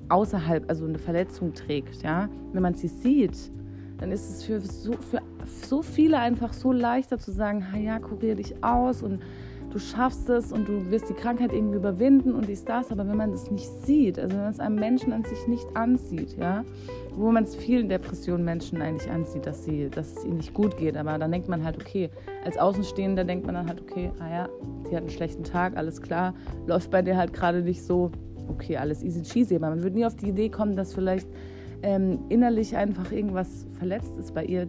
außerhalb, 0.09 0.69
also 0.69 0.85
eine 0.85 0.99
Verletzung 0.99 1.55
trägt, 1.55 2.03
ja. 2.03 2.29
Wenn 2.53 2.62
man 2.62 2.75
sie 2.75 2.89
sieht, 2.89 3.53
dann 3.99 4.12
ist 4.12 4.31
es 4.31 4.45
für 4.45 4.61
so, 4.61 4.93
für 4.93 5.21
so 5.47 5.83
viele 5.83 6.19
einfach 6.19 6.53
so 6.53 6.73
leichter 6.73 7.19
zu 7.19 7.33
sagen, 7.33 7.65
ja, 7.83 7.99
kurier 7.99 8.35
dich 8.35 8.65
aus 8.65 9.03
und 9.03 9.21
du 9.71 9.79
schaffst 9.79 10.29
es 10.29 10.53
und 10.53 10.69
du 10.69 10.91
wirst 10.91 11.09
die 11.09 11.15
Krankheit 11.15 11.53
irgendwie 11.53 11.77
überwinden 11.77 12.35
und 12.35 12.49
dies, 12.49 12.65
das. 12.65 12.91
Aber 12.91 13.07
wenn 13.07 13.17
man 13.17 13.31
das 13.31 13.50
nicht 13.50 13.69
sieht, 13.85 14.19
also 14.19 14.37
wenn 14.37 14.43
man 14.43 14.50
es 14.50 14.61
einem 14.61 14.77
Menschen 14.77 15.12
an 15.12 15.25
sich 15.25 15.47
nicht 15.47 15.67
ansieht, 15.75 16.37
ja, 16.37 16.65
wo 17.15 17.31
man 17.31 17.45
es 17.45 17.55
vielen 17.55 17.89
Depressionen 17.89 18.45
Menschen 18.45 18.83
eigentlich 18.83 19.11
ansieht, 19.11 19.47
dass, 19.47 19.65
sie, 19.65 19.89
dass 19.89 20.17
es 20.17 20.25
ihnen 20.25 20.39
nicht 20.39 20.55
gut 20.55 20.77
geht, 20.77 20.97
aber 20.97 21.19
dann 21.19 21.31
denkt 21.33 21.49
man 21.49 21.65
halt, 21.65 21.81
okay, 21.81 22.11
als 22.45 22.59
Außenstehender 22.59 23.25
denkt 23.25 23.47
man 23.47 23.55
dann 23.55 23.69
halt, 23.69 23.81
okay, 23.81 24.11
ah 24.19 24.31
ja, 24.31 24.49
die 24.91 24.97
hat 24.97 25.03
einen 25.03 25.11
schlechten 25.11 25.45
Tag, 25.45 25.77
alles 25.77 26.03
klar, 26.03 26.35
läuft 26.67 26.91
bei 26.91 27.03
dir 27.03 27.17
halt 27.17 27.33
gerade 27.33 27.62
nicht 27.62 27.83
so, 27.83 28.11
okay, 28.49 28.77
alles 28.77 29.03
easy 29.03 29.23
cheesy, 29.23 29.57
aber 29.57 29.71
man 29.71 29.83
würde 29.83 29.97
nie 29.97 30.07
auf 30.07 30.17
die 30.17 30.29
Idee 30.29 30.49
kommen, 30.49 30.77
dass 30.77 30.95
vielleicht 30.95 31.29
ähm, 31.82 32.18
innerlich 32.28 32.76
einfach 32.76 33.10
irgendwas 33.12 33.66
verletzt 33.78 34.16
ist 34.18 34.34
bei 34.34 34.44
ihr, 34.44 34.66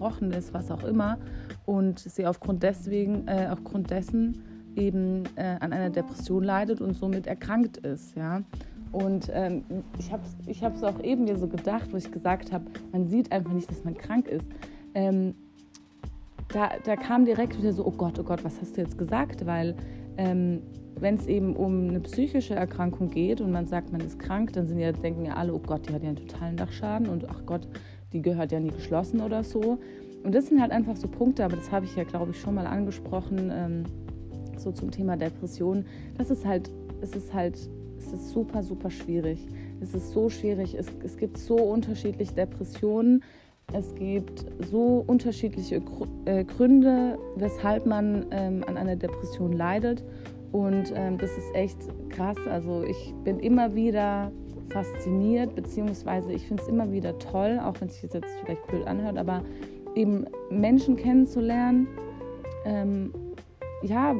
gebrochen 0.00 0.32
ist, 0.32 0.54
was 0.54 0.70
auch 0.70 0.84
immer, 0.84 1.18
und 1.66 1.98
sie 1.98 2.26
aufgrund 2.26 2.62
deswegen, 2.62 3.28
äh, 3.28 3.48
aufgrund 3.50 3.90
dessen 3.90 4.42
eben 4.76 5.24
äh, 5.36 5.56
an 5.60 5.72
einer 5.72 5.90
Depression 5.90 6.44
leidet 6.44 6.80
und 6.80 6.94
somit 6.94 7.26
erkrankt 7.26 7.78
ist, 7.78 8.16
ja. 8.16 8.42
Und 8.92 9.30
ähm, 9.32 9.62
ich 9.98 10.10
habe 10.10 10.22
es 10.24 10.48
ich 10.48 10.64
auch 10.64 11.00
eben 11.02 11.24
mir 11.24 11.36
so 11.36 11.46
gedacht, 11.46 11.92
wo 11.92 11.96
ich 11.96 12.10
gesagt 12.10 12.50
habe, 12.50 12.64
man 12.90 13.06
sieht 13.06 13.30
einfach 13.30 13.52
nicht, 13.52 13.70
dass 13.70 13.84
man 13.84 13.96
krank 13.96 14.26
ist. 14.26 14.48
Ähm, 14.94 15.34
da, 16.48 16.70
da 16.84 16.96
kam 16.96 17.24
direkt 17.24 17.56
wieder 17.56 17.72
so, 17.72 17.86
oh 17.86 17.92
Gott, 17.92 18.18
oh 18.18 18.24
Gott, 18.24 18.42
was 18.42 18.60
hast 18.60 18.76
du 18.76 18.80
jetzt 18.80 18.98
gesagt? 18.98 19.46
Weil 19.46 19.76
ähm, 20.20 20.62
wenn 20.96 21.14
es 21.14 21.26
eben 21.26 21.56
um 21.56 21.88
eine 21.88 22.00
psychische 22.00 22.54
Erkrankung 22.54 23.08
geht 23.10 23.40
und 23.40 23.50
man 23.50 23.66
sagt, 23.66 23.90
man 23.90 24.02
ist 24.02 24.18
krank, 24.18 24.52
dann 24.52 24.78
ja, 24.78 24.92
denken 24.92 25.24
ja 25.24 25.34
alle, 25.34 25.54
oh 25.54 25.58
Gott, 25.58 25.88
die 25.88 25.94
hat 25.94 26.02
ja 26.02 26.10
einen 26.10 26.18
totalen 26.18 26.58
Dachschaden 26.58 27.08
und 27.08 27.26
ach 27.30 27.46
Gott, 27.46 27.66
die 28.12 28.20
gehört 28.20 28.52
ja 28.52 28.60
nie 28.60 28.70
geschlossen 28.70 29.22
oder 29.22 29.42
so. 29.42 29.78
Und 30.22 30.34
das 30.34 30.48
sind 30.48 30.60
halt 30.60 30.72
einfach 30.72 30.96
so 30.96 31.08
Punkte, 31.08 31.42
aber 31.42 31.56
das 31.56 31.72
habe 31.72 31.86
ich 31.86 31.96
ja, 31.96 32.04
glaube 32.04 32.32
ich, 32.32 32.40
schon 32.40 32.54
mal 32.54 32.66
angesprochen, 32.66 33.50
ähm, 33.50 33.84
so 34.58 34.72
zum 34.72 34.90
Thema 34.90 35.16
Depression. 35.16 35.86
Das 36.18 36.30
ist 36.30 36.44
halt, 36.44 36.70
es 37.00 37.16
ist 37.16 37.32
halt, 37.32 37.56
es 37.98 38.12
ist 38.12 38.28
super, 38.30 38.62
super 38.62 38.90
schwierig. 38.90 39.46
Es 39.80 39.94
ist 39.94 40.10
so 40.10 40.28
schwierig. 40.28 40.74
Es, 40.74 40.88
es 41.02 41.16
gibt 41.16 41.38
so 41.38 41.56
unterschiedliche 41.56 42.34
Depressionen. 42.34 43.22
Es 43.72 43.94
gibt 43.94 44.46
so 44.70 45.04
unterschiedliche 45.06 45.80
äh, 46.24 46.44
Gründe, 46.44 47.18
weshalb 47.36 47.86
man 47.86 48.26
ähm, 48.30 48.64
an 48.66 48.76
einer 48.76 48.96
Depression 48.96 49.52
leidet. 49.52 50.02
Und 50.52 50.92
ähm, 50.96 51.18
das 51.18 51.30
ist 51.30 51.54
echt 51.54 51.78
krass. 52.08 52.36
Also 52.50 52.82
ich 52.82 53.14
bin 53.22 53.38
immer 53.38 53.74
wieder 53.74 54.32
fasziniert, 54.70 55.54
beziehungsweise 55.54 56.32
ich 56.32 56.46
finde 56.46 56.62
es 56.62 56.68
immer 56.68 56.90
wieder 56.90 57.18
toll, 57.18 57.60
auch 57.62 57.74
wenn 57.80 57.88
es 57.88 58.00
sich 58.00 58.12
jetzt 58.12 58.26
vielleicht 58.40 58.66
blöd 58.66 58.86
anhört, 58.86 59.18
aber 59.18 59.42
eben 59.94 60.26
Menschen 60.50 60.96
kennenzulernen, 60.96 61.88
ähm, 62.64 63.12
ja, 63.82 64.14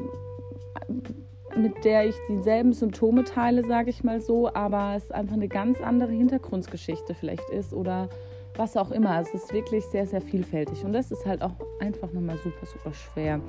mit 1.56 1.84
der 1.84 2.08
ich 2.08 2.14
dieselben 2.28 2.72
Symptome 2.72 3.24
teile, 3.24 3.64
sage 3.64 3.90
ich 3.90 4.04
mal 4.04 4.20
so, 4.20 4.52
aber 4.52 4.94
es 4.96 5.10
einfach 5.10 5.34
eine 5.34 5.48
ganz 5.48 5.80
andere 5.80 6.12
Hintergrundgeschichte 6.12 7.14
vielleicht 7.14 7.48
ist 7.50 7.72
oder 7.72 8.08
was 8.60 8.76
auch 8.76 8.90
immer. 8.90 9.10
Also 9.10 9.30
es 9.34 9.44
ist 9.44 9.52
wirklich 9.54 9.84
sehr, 9.86 10.06
sehr 10.06 10.20
vielfältig 10.20 10.84
und 10.84 10.92
das 10.92 11.10
ist 11.10 11.24
halt 11.24 11.40
auch 11.42 11.54
einfach 11.80 12.12
nochmal 12.12 12.36
super, 12.36 12.66
super 12.66 12.92
schwer. 12.92 13.40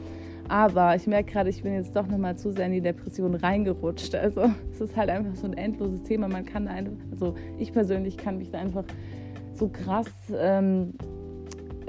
Aber 0.48 0.96
ich 0.96 1.06
merke 1.06 1.34
gerade, 1.34 1.50
ich 1.50 1.62
bin 1.64 1.74
jetzt 1.74 1.96
doch 1.96 2.08
nochmal 2.08 2.38
zu 2.38 2.52
sehr 2.52 2.66
in 2.66 2.72
die 2.72 2.82
Depression 2.82 3.36
reingerutscht. 3.36 4.16
Also 4.16 4.50
es 4.72 4.82
ist 4.82 4.96
halt 4.96 5.10
einfach 5.10 5.36
so 5.36 5.46
ein 5.48 5.54
endloses 5.54 6.04
Thema. 6.04 6.28
Man 6.28 6.46
kann 6.46 6.68
einfach, 6.68 6.94
also 7.12 7.36
ich 7.58 7.74
persönlich 7.74 8.18
kann 8.18 8.38
mich 8.38 8.52
da 8.52 8.60
einfach 8.60 8.86
so 9.54 9.68
krass 9.68 10.08
ähm, 10.34 10.94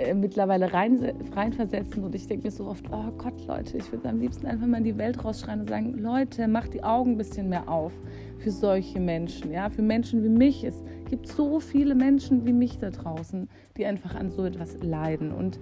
äh, 0.03 0.15
mittlerweile 0.15 0.73
rein, 0.73 1.13
reinversetzen 1.35 2.05
und 2.05 2.15
ich 2.15 2.27
denke 2.27 2.47
mir 2.47 2.51
so 2.51 2.67
oft, 2.67 2.85
oh 2.91 3.11
Gott, 3.19 3.47
Leute, 3.47 3.79
ich 3.79 3.91
würde 3.93 4.09
am 4.09 4.21
liebsten 4.21 4.47
einfach 4.47 4.67
mal 4.67 4.79
in 4.79 4.85
die 4.85 4.99
Welt 4.99 5.25
rausschreien 5.25 5.61
und 5.61 5.69
sagen, 5.69 5.99
Leute, 5.99 6.49
macht 6.49 6.75
die 6.75 6.83
Augen 6.83 7.13
ein 7.13 7.19
bisschen 7.19 7.49
mehr 7.49 7.69
auf 7.69 7.93
für 8.39 8.51
solche 8.51 9.01
Menschen, 9.01 9.53
ja, 9.53 9.71
für 9.71 9.83
Menschen 9.83 10.23
wie 10.25 10.29
mich. 10.29 10.65
Es 10.65 10.83
gibt 11.09 11.27
so 11.29 11.61
viele 11.61 11.95
Menschen 11.95 12.45
wie 12.47 12.53
mich 12.53 12.79
da 12.79 12.91
draußen, 12.91 13.49
die 13.77 13.87
einfach 13.87 14.15
an 14.15 14.31
so 14.31 14.45
etwas 14.45 14.83
leiden 14.83 15.33
und 15.33 15.59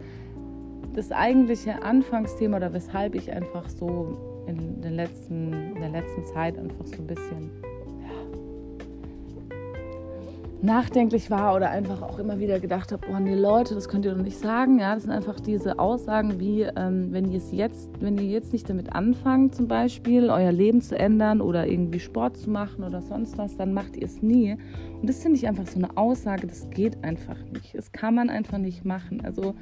das 0.94 1.12
eigentliche 1.12 1.82
Anfangsthema 1.82 2.56
oder 2.56 2.72
weshalb 2.72 3.14
ich 3.14 3.30
einfach 3.30 3.68
so 3.68 4.44
in, 4.46 4.80
den 4.80 4.94
letzten, 4.94 5.52
in 5.52 5.80
der 5.80 5.90
letzten 5.90 6.24
Zeit 6.24 6.58
einfach 6.58 6.86
so 6.86 6.96
ein 6.96 7.06
bisschen 7.06 7.50
nachdenklich 10.62 11.30
war 11.30 11.54
oder 11.54 11.70
einfach 11.70 12.02
auch 12.02 12.18
immer 12.18 12.38
wieder 12.38 12.60
gedacht 12.60 12.92
habe, 12.92 13.06
oh 13.10 13.18
nee 13.18 13.34
Leute, 13.34 13.74
das 13.74 13.88
könnt 13.88 14.04
ihr 14.04 14.14
doch 14.14 14.22
nicht 14.22 14.38
sagen. 14.38 14.78
Ja, 14.78 14.94
das 14.94 15.04
sind 15.04 15.12
einfach 15.12 15.40
diese 15.40 15.78
Aussagen 15.78 16.38
wie, 16.38 16.62
ähm, 16.62 17.08
wenn 17.12 17.30
ihr 17.30 17.38
es 17.38 17.50
jetzt, 17.52 17.90
wenn 18.00 18.18
ihr 18.18 18.26
jetzt 18.26 18.52
nicht 18.52 18.68
damit 18.68 18.92
anfangt, 18.94 19.54
zum 19.54 19.68
Beispiel 19.68 20.30
euer 20.30 20.52
Leben 20.52 20.80
zu 20.82 20.98
ändern 20.98 21.40
oder 21.40 21.66
irgendwie 21.66 22.00
Sport 22.00 22.36
zu 22.36 22.50
machen 22.50 22.84
oder 22.84 23.00
sonst 23.00 23.38
was, 23.38 23.56
dann 23.56 23.72
macht 23.72 23.96
ihr 23.96 24.04
es 24.04 24.22
nie. 24.22 24.56
Und 25.00 25.08
das 25.08 25.22
finde 25.22 25.38
ich 25.38 25.48
einfach 25.48 25.66
so 25.66 25.78
eine 25.78 25.96
Aussage, 25.96 26.46
das 26.46 26.68
geht 26.70 27.02
einfach 27.04 27.38
nicht. 27.52 27.74
Das 27.74 27.92
kann 27.92 28.14
man 28.14 28.28
einfach 28.28 28.58
nicht 28.58 28.84
machen. 28.84 29.22
Also 29.24 29.54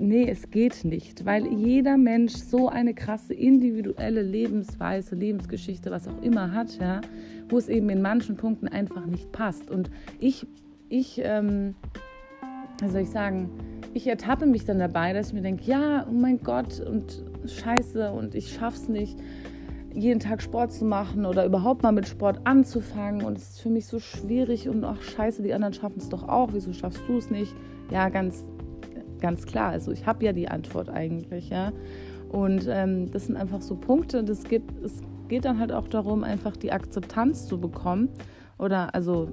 nee, 0.00 0.28
es 0.28 0.50
geht 0.50 0.84
nicht, 0.84 1.24
weil 1.24 1.46
jeder 1.46 1.96
Mensch 1.96 2.32
so 2.32 2.68
eine 2.68 2.94
krasse 2.94 3.34
individuelle 3.34 4.22
Lebensweise, 4.22 5.14
Lebensgeschichte, 5.14 5.90
was 5.90 6.08
auch 6.08 6.22
immer 6.22 6.52
hat, 6.52 6.78
ja, 6.78 7.00
wo 7.48 7.58
es 7.58 7.68
eben 7.68 7.90
in 7.90 8.02
manchen 8.02 8.36
Punkten 8.36 8.68
einfach 8.68 9.06
nicht 9.06 9.30
passt. 9.32 9.70
Und 9.70 9.90
ich, 10.18 10.46
ich, 10.88 11.20
ähm, 11.22 11.74
wie 12.80 12.88
soll 12.88 13.02
ich 13.02 13.10
sagen, 13.10 13.50
ich 13.92 14.06
ertappe 14.06 14.46
mich 14.46 14.64
dann 14.64 14.78
dabei, 14.78 15.12
dass 15.12 15.28
ich 15.28 15.34
mir 15.34 15.42
denke, 15.42 15.64
ja, 15.64 16.06
oh 16.08 16.12
mein 16.12 16.38
Gott, 16.38 16.80
und 16.80 17.22
scheiße, 17.46 18.10
und 18.12 18.34
ich 18.34 18.52
schaff's 18.52 18.88
nicht, 18.88 19.18
jeden 19.92 20.20
Tag 20.20 20.40
Sport 20.40 20.72
zu 20.72 20.84
machen 20.84 21.26
oder 21.26 21.44
überhaupt 21.44 21.82
mal 21.82 21.92
mit 21.92 22.06
Sport 22.06 22.40
anzufangen. 22.44 23.24
Und 23.24 23.36
es 23.36 23.50
ist 23.50 23.60
für 23.60 23.70
mich 23.70 23.86
so 23.86 23.98
schwierig 23.98 24.68
und 24.68 24.84
ach 24.84 25.02
scheiße, 25.02 25.42
die 25.42 25.52
anderen 25.52 25.74
schaffen 25.74 25.98
es 25.98 26.08
doch 26.08 26.28
auch, 26.28 26.50
wieso 26.52 26.72
schaffst 26.72 27.02
du 27.08 27.18
es 27.18 27.30
nicht? 27.30 27.54
Ja, 27.90 28.08
ganz 28.08 28.44
ganz 29.20 29.46
klar. 29.46 29.70
Also 29.70 29.92
ich 29.92 30.06
habe 30.06 30.24
ja 30.24 30.32
die 30.32 30.48
Antwort 30.48 30.88
eigentlich, 30.88 31.50
ja. 31.50 31.72
Und 32.30 32.66
ähm, 32.68 33.10
das 33.10 33.26
sind 33.26 33.36
einfach 33.36 33.60
so 33.60 33.74
Punkte. 33.74 34.22
Das 34.22 34.44
geht, 34.44 34.62
es 34.84 35.00
geht 35.28 35.44
dann 35.44 35.58
halt 35.58 35.72
auch 35.72 35.88
darum, 35.88 36.24
einfach 36.24 36.56
die 36.56 36.72
Akzeptanz 36.72 37.46
zu 37.46 37.58
bekommen 37.60 38.08
oder 38.58 38.94
also 38.94 39.28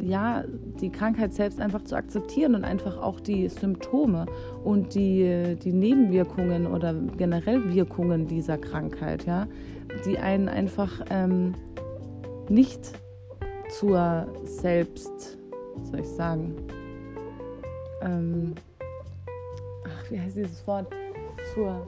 ja, 0.00 0.44
die 0.80 0.90
Krankheit 0.90 1.32
selbst 1.32 1.60
einfach 1.60 1.82
zu 1.82 1.96
akzeptieren 1.96 2.54
und 2.54 2.64
einfach 2.64 2.98
auch 2.98 3.20
die 3.20 3.48
Symptome 3.48 4.26
und 4.64 4.94
die, 4.94 5.56
die 5.62 5.72
Nebenwirkungen 5.72 6.66
oder 6.66 6.94
generell 7.16 7.72
Wirkungen 7.72 8.26
dieser 8.26 8.58
Krankheit, 8.58 9.24
ja, 9.24 9.46
die 10.04 10.18
einen 10.18 10.48
einfach 10.48 11.04
ähm, 11.10 11.54
nicht 12.48 12.92
zur 13.70 14.26
Selbst, 14.44 15.38
soll 15.84 16.00
ich 16.00 16.08
sagen, 16.08 16.54
ähm, 18.02 18.54
ach, 19.84 20.10
wie 20.10 20.20
heißt 20.20 20.36
dieses 20.36 20.66
Wort, 20.66 20.86
zur 21.54 21.86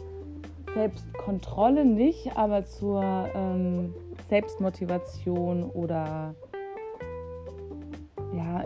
Selbstkontrolle 0.74 1.84
nicht, 1.84 2.36
aber 2.36 2.64
zur 2.64 3.02
ähm, 3.34 3.94
Selbstmotivation 4.28 5.64
oder 5.70 6.34
ja, 8.34 8.64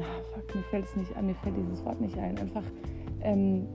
ach, 0.00 0.22
fuck, 0.32 0.54
mir 0.54 0.62
fällt 0.70 0.84
es 0.86 0.96
nicht 0.96 1.14
an, 1.16 1.26
mir 1.26 1.34
fällt 1.34 1.56
dieses 1.56 1.84
Wort 1.84 2.00
nicht 2.00 2.16
ein. 2.16 2.38
Einfach 2.38 2.62
ähm, 3.20 3.66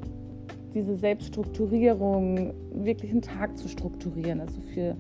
diese 0.74 0.96
Selbststrukturierung, 0.96 2.54
wirklich 2.72 3.12
einen 3.12 3.22
Tag 3.22 3.58
zu 3.58 3.68
strukturieren, 3.68 4.40
also 4.40 4.62
für, 4.74 4.96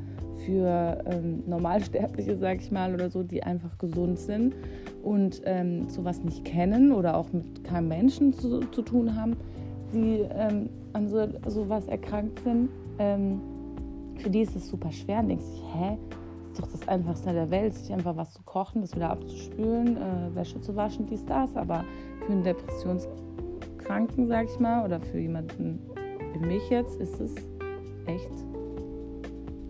für 0.45 1.03
ähm, 1.05 1.43
Normalsterbliche, 1.47 2.37
sag 2.37 2.61
ich 2.61 2.71
mal, 2.71 2.93
oder 2.93 3.09
so, 3.09 3.23
die 3.23 3.43
einfach 3.43 3.77
gesund 3.77 4.19
sind 4.19 4.55
und 5.03 5.41
ähm, 5.45 5.89
sowas 5.89 6.23
nicht 6.23 6.43
kennen 6.45 6.91
oder 6.91 7.17
auch 7.17 7.31
mit 7.31 7.63
keinem 7.63 7.87
Menschen 7.87 8.33
zu, 8.33 8.59
zu 8.71 8.81
tun 8.81 9.15
haben, 9.15 9.37
die 9.93 10.25
ähm, 10.31 10.69
an 10.93 11.07
so, 11.07 11.27
sowas 11.47 11.87
erkrankt 11.87 12.39
sind, 12.39 12.69
ähm, 12.97 13.41
für 14.17 14.29
die 14.29 14.41
ist 14.41 14.55
es 14.55 14.69
super 14.69 14.91
schwer 14.91 15.19
und 15.19 15.29
denkst 15.29 15.45
sich, 15.45 15.63
hä, 15.73 15.97
ist 16.51 16.61
doch 16.61 16.67
das 16.67 16.87
Einfachste 16.87 17.31
der 17.31 17.49
Welt, 17.51 17.73
sich 17.73 17.91
einfach 17.93 18.15
was 18.17 18.33
zu 18.33 18.43
kochen, 18.43 18.81
das 18.81 18.95
wieder 18.95 19.09
abzuspülen, 19.09 19.97
äh, 19.97 20.35
Wäsche 20.35 20.59
zu 20.61 20.75
waschen, 20.75 21.05
dies, 21.05 21.25
das. 21.25 21.55
Aber 21.55 21.85
für 22.25 22.31
einen 22.33 22.43
Depressionskranken, 22.43 24.27
sag 24.27 24.45
ich 24.45 24.59
mal, 24.59 24.83
oder 24.85 24.99
für 24.99 25.19
jemanden, 25.19 25.79
für 26.33 26.39
mich 26.45 26.69
jetzt 26.69 26.99
ist 26.99 27.19
es 27.19 27.35
echt 28.05 28.31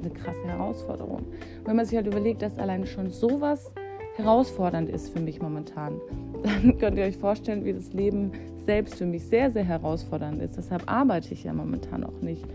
eine 0.02 0.10
krasse 0.12 0.44
Herausforderung. 0.46 1.22
Wenn 1.66 1.76
man 1.76 1.86
sich 1.86 1.96
halt 1.96 2.08
überlegt, 2.08 2.42
dass 2.42 2.58
allein 2.58 2.86
schon 2.86 3.10
sowas 3.10 3.72
herausfordernd 4.16 4.90
ist 4.90 5.10
für 5.14 5.20
mich 5.20 5.42
momentan, 5.42 6.00
dann 6.44 6.78
könnt 6.78 6.98
ihr 6.98 7.06
euch 7.06 7.18
vorstellen, 7.18 7.66
wie 7.66 7.74
das 7.74 7.94
Leben 7.94 8.32
selbst 8.66 8.96
für 8.96 9.06
mich 9.06 9.26
sehr, 9.26 9.52
sehr 9.52 9.64
herausfordernd 9.64 10.42
ist. 10.42 10.58
Deshalb 10.58 10.92
arbeite 10.92 11.34
ich 11.34 11.44
ja 11.44 11.54
momentan 11.54 12.04
auch 12.04 12.22
nicht. 12.22 12.46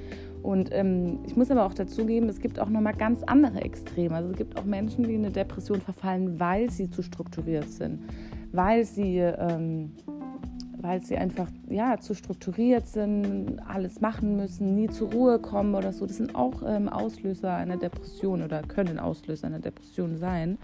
Und 0.44 0.68
ähm, 0.72 1.20
ich 1.26 1.36
muss 1.36 1.50
aber 1.50 1.64
auch 1.64 1.72
dazugeben, 1.72 2.28
es 2.28 2.38
gibt 2.38 2.60
auch 2.60 2.68
nochmal 2.68 2.92
ganz 2.92 3.22
andere 3.22 3.62
Extreme. 3.62 4.14
Also 4.14 4.30
es 4.30 4.36
gibt 4.36 4.58
auch 4.58 4.64
Menschen, 4.64 5.04
die 5.04 5.14
in 5.14 5.24
eine 5.24 5.32
Depression 5.32 5.80
verfallen, 5.80 6.38
weil 6.38 6.68
sie 6.68 6.90
zu 6.90 7.02
strukturiert 7.02 7.70
sind, 7.70 8.00
weil 8.52 8.84
sie, 8.84 9.20
ähm, 9.20 9.92
weil 10.82 11.02
sie 11.02 11.16
einfach 11.16 11.48
ja, 11.70 11.98
zu 11.98 12.12
strukturiert 12.12 12.86
sind, 12.86 13.58
alles 13.66 14.02
machen 14.02 14.36
müssen, 14.36 14.74
nie 14.74 14.88
zur 14.88 15.12
Ruhe 15.12 15.38
kommen 15.38 15.74
oder 15.74 15.94
so. 15.94 16.04
Das 16.04 16.18
sind 16.18 16.34
auch 16.34 16.62
ähm, 16.66 16.90
Auslöser 16.90 17.54
einer 17.54 17.78
Depression 17.78 18.42
oder 18.42 18.60
können 18.60 18.98
Auslöser 18.98 19.46
einer 19.46 19.60
Depression 19.60 20.18
sein. 20.18 20.58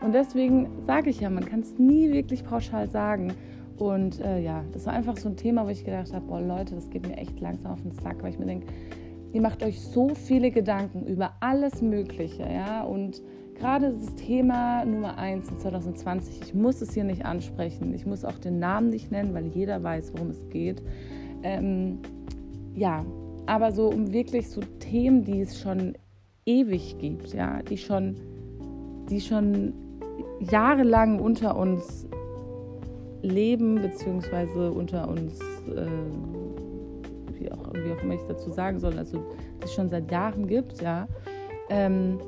Und 0.00 0.12
deswegen 0.12 0.68
sage 0.86 1.10
ich 1.10 1.20
ja, 1.20 1.30
man 1.30 1.44
kann 1.44 1.60
es 1.60 1.78
nie 1.78 2.12
wirklich 2.12 2.44
pauschal 2.44 2.88
sagen. 2.88 3.32
Und 3.78 4.20
äh, 4.20 4.40
ja, 4.40 4.64
das 4.72 4.86
war 4.86 4.92
einfach 4.92 5.16
so 5.16 5.28
ein 5.28 5.36
Thema, 5.36 5.64
wo 5.66 5.70
ich 5.70 5.84
gedacht 5.84 6.12
habe, 6.12 6.26
boah 6.26 6.40
Leute, 6.40 6.74
das 6.74 6.88
geht 6.90 7.06
mir 7.06 7.16
echt 7.16 7.40
langsam 7.40 7.72
auf 7.72 7.82
den 7.82 7.92
Sack, 7.92 8.22
weil 8.22 8.30
ich 8.30 8.38
mir 8.38 8.46
denke, 8.46 8.66
ihr 9.32 9.40
macht 9.40 9.62
euch 9.64 9.80
so 9.80 10.14
viele 10.14 10.50
Gedanken 10.50 11.06
über 11.06 11.32
alles 11.40 11.82
Mögliche, 11.82 12.44
ja, 12.44 12.84
und 12.84 13.20
gerade 13.56 13.92
das 13.92 14.14
Thema 14.14 14.84
Nummer 14.84 15.18
1 15.18 15.48
in 15.48 15.58
2020, 15.58 16.40
ich 16.42 16.54
muss 16.54 16.80
es 16.80 16.94
hier 16.94 17.04
nicht 17.04 17.24
ansprechen, 17.24 17.92
ich 17.94 18.06
muss 18.06 18.24
auch 18.24 18.38
den 18.38 18.60
Namen 18.60 18.90
nicht 18.90 19.10
nennen, 19.10 19.34
weil 19.34 19.46
jeder 19.46 19.82
weiß, 19.82 20.12
worum 20.14 20.30
es 20.30 20.48
geht. 20.50 20.82
Ähm, 21.42 21.98
ja, 22.74 23.04
aber 23.46 23.72
so 23.72 23.88
um 23.88 24.12
wirklich 24.12 24.48
so 24.48 24.60
Themen, 24.78 25.24
die 25.24 25.40
es 25.40 25.60
schon 25.60 25.94
ewig 26.46 26.98
gibt, 26.98 27.34
ja, 27.34 27.62
die 27.62 27.76
schon, 27.76 28.16
die 29.10 29.20
schon 29.20 29.72
jahrelang 30.40 31.20
unter 31.20 31.56
uns 31.56 32.06
leben, 33.22 33.80
beziehungsweise 33.80 34.70
unter 34.70 35.08
uns 35.08 35.40
äh, 35.40 35.86
wie 37.38 37.50
auch, 37.50 37.72
wie 37.72 37.92
auch 37.92 38.02
immer 38.02 38.14
ich 38.14 38.24
dazu 38.28 38.50
sagen 38.50 38.78
soll, 38.78 38.98
also 38.98 39.18
die 39.18 39.64
es 39.64 39.74
schon 39.74 39.88
seit 39.88 40.10
Jahren 40.10 40.46
gibt, 40.46 40.80
ja, 40.80 41.08
ähm, 41.70 42.18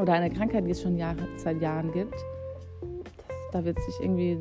oder 0.00 0.12
eine 0.12 0.30
Krankheit, 0.30 0.66
die 0.66 0.70
es 0.70 0.82
schon 0.82 0.96
Jahre, 0.96 1.26
seit 1.36 1.60
Jahren 1.60 1.92
gibt, 1.92 2.14
das, 2.14 3.36
da 3.52 3.64
wird 3.64 3.78
sich 3.82 3.94
irgendwie 4.00 4.38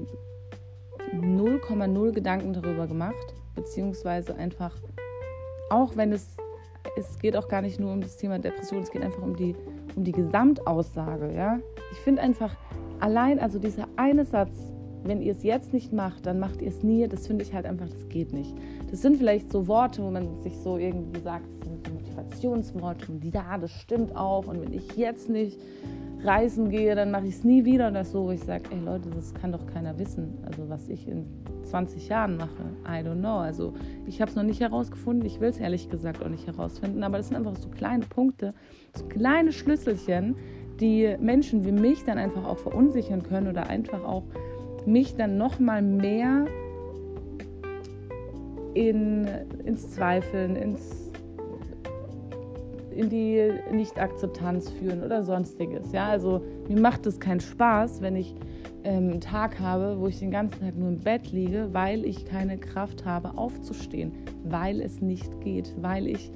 0,0 1.13 2.11
Gedanken 2.11 2.53
darüber 2.53 2.87
gemacht, 2.87 3.33
beziehungsweise 3.55 4.35
einfach, 4.35 4.75
auch 5.69 5.95
wenn 5.95 6.11
es, 6.11 6.27
es 6.97 7.19
geht 7.19 7.35
auch 7.37 7.47
gar 7.47 7.61
nicht 7.61 7.79
nur 7.79 7.93
um 7.93 8.01
das 8.01 8.17
Thema 8.17 8.39
Depression, 8.39 8.81
es 8.81 8.91
geht 8.91 9.03
einfach 9.03 9.21
um 9.21 9.35
die, 9.35 9.55
um 9.95 10.03
die 10.03 10.11
Gesamtaussage, 10.11 11.33
ja. 11.33 11.59
Ich 11.91 11.99
finde 11.99 12.21
einfach, 12.21 12.55
allein, 12.99 13.39
also 13.39 13.59
dieser 13.59 13.87
eine 13.95 14.25
Satz, 14.25 14.73
wenn 15.03 15.21
ihr 15.21 15.31
es 15.31 15.43
jetzt 15.43 15.73
nicht 15.73 15.93
macht, 15.93 16.25
dann 16.25 16.39
macht 16.39 16.61
ihr 16.61 16.69
es 16.69 16.83
nie. 16.83 17.07
Das 17.07 17.27
finde 17.27 17.43
ich 17.43 17.53
halt 17.53 17.65
einfach, 17.65 17.87
das 17.87 18.09
geht 18.09 18.33
nicht. 18.33 18.53
Das 18.89 19.01
sind 19.01 19.17
vielleicht 19.17 19.51
so 19.51 19.67
Worte, 19.67 20.03
wo 20.03 20.09
man 20.09 20.41
sich 20.41 20.57
so 20.57 20.77
irgendwie 20.77 21.19
sagt, 21.21 21.45
das 21.59 21.69
sind 21.69 21.93
Motivationsworte 21.93 23.11
und 23.11 23.23
ja, 23.23 23.57
das 23.57 23.71
stimmt 23.71 24.15
auch. 24.15 24.47
Und 24.47 24.61
wenn 24.61 24.73
ich 24.73 24.95
jetzt 24.97 25.29
nicht 25.29 25.59
reisen 26.23 26.69
gehe, 26.69 26.95
dann 26.95 27.11
mache 27.11 27.27
ich 27.27 27.35
es 27.35 27.43
nie 27.43 27.65
wieder 27.65 27.89
oder 27.89 28.03
so. 28.03 28.31
Ich 28.31 28.43
sage, 28.43 28.63
ey 28.71 28.79
Leute, 28.83 29.09
das 29.09 29.33
kann 29.33 29.51
doch 29.51 29.65
keiner 29.67 29.97
wissen. 29.99 30.37
Also 30.45 30.69
was 30.69 30.89
ich 30.89 31.07
in 31.07 31.25
20 31.63 32.09
Jahren 32.09 32.37
mache, 32.37 32.63
I 32.85 33.05
don't 33.05 33.19
know. 33.19 33.37
Also 33.37 33.73
ich 34.05 34.21
habe 34.21 34.29
es 34.29 34.35
noch 34.35 34.43
nicht 34.43 34.61
herausgefunden. 34.61 35.25
Ich 35.25 35.39
will 35.39 35.49
es 35.49 35.57
ehrlich 35.57 35.89
gesagt 35.89 36.23
auch 36.23 36.29
nicht 36.29 36.47
herausfinden. 36.47 37.03
Aber 37.03 37.17
das 37.17 37.27
sind 37.27 37.37
einfach 37.37 37.55
so 37.55 37.69
kleine 37.69 38.05
Punkte, 38.05 38.53
so 38.95 39.05
kleine 39.05 39.51
Schlüsselchen, 39.51 40.35
die 40.79 41.15
Menschen 41.19 41.65
wie 41.65 41.71
mich 41.71 42.03
dann 42.03 42.17
einfach 42.17 42.45
auch 42.45 42.57
verunsichern 42.57 43.23
können 43.23 43.47
oder 43.47 43.67
einfach 43.67 44.03
auch 44.03 44.23
mich 44.85 45.15
dann 45.15 45.37
noch 45.37 45.59
mal 45.59 45.81
mehr 45.81 46.45
in, 48.73 49.27
ins 49.65 49.89
Zweifeln, 49.91 50.55
ins, 50.55 51.06
in 52.97 53.09
die 53.09 53.51
Nicht-Akzeptanz 53.71 54.69
führen 54.69 55.03
oder 55.03 55.23
sonstiges. 55.23 55.91
Ja, 55.91 56.07
also 56.07 56.41
mir 56.67 56.79
macht 56.79 57.05
es 57.05 57.19
keinen 57.19 57.39
Spaß, 57.39 58.01
wenn 58.01 58.15
ich 58.15 58.33
ähm, 58.83 59.11
einen 59.11 59.21
Tag 59.21 59.59
habe, 59.59 59.99
wo 59.99 60.07
ich 60.07 60.19
den 60.19 60.31
ganzen 60.31 60.59
Tag 60.59 60.75
nur 60.77 60.89
im 60.89 60.99
Bett 60.99 61.31
liege, 61.31 61.69
weil 61.71 62.05
ich 62.05 62.25
keine 62.25 62.57
Kraft 62.57 63.05
habe, 63.05 63.37
aufzustehen, 63.37 64.11
weil 64.43 64.81
es 64.81 65.01
nicht 65.01 65.41
geht, 65.41 65.73
weil 65.81 66.07
ich 66.07 66.31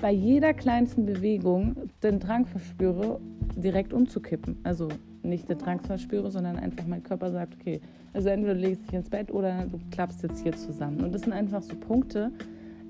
bei 0.00 0.10
jeder 0.10 0.54
kleinsten 0.54 1.06
Bewegung 1.06 1.76
den 2.02 2.18
Drang 2.18 2.46
verspüre, 2.46 3.20
direkt 3.56 3.92
umzukippen. 3.92 4.58
Also 4.62 4.88
nicht 5.22 5.48
den 5.48 5.58
Drang 5.58 5.80
verspüre, 5.80 6.30
sondern 6.30 6.56
einfach 6.56 6.86
mein 6.86 7.02
Körper 7.02 7.30
sagt, 7.30 7.54
okay, 7.60 7.80
also 8.12 8.28
entweder 8.28 8.54
du 8.54 8.60
legst 8.60 8.86
dich 8.86 8.94
ins 8.94 9.10
Bett 9.10 9.30
oder 9.30 9.66
du 9.66 9.78
klappst 9.90 10.22
jetzt 10.22 10.42
hier 10.42 10.56
zusammen. 10.56 11.02
Und 11.02 11.14
das 11.14 11.22
sind 11.22 11.32
einfach 11.32 11.62
so 11.62 11.76
Punkte, 11.76 12.32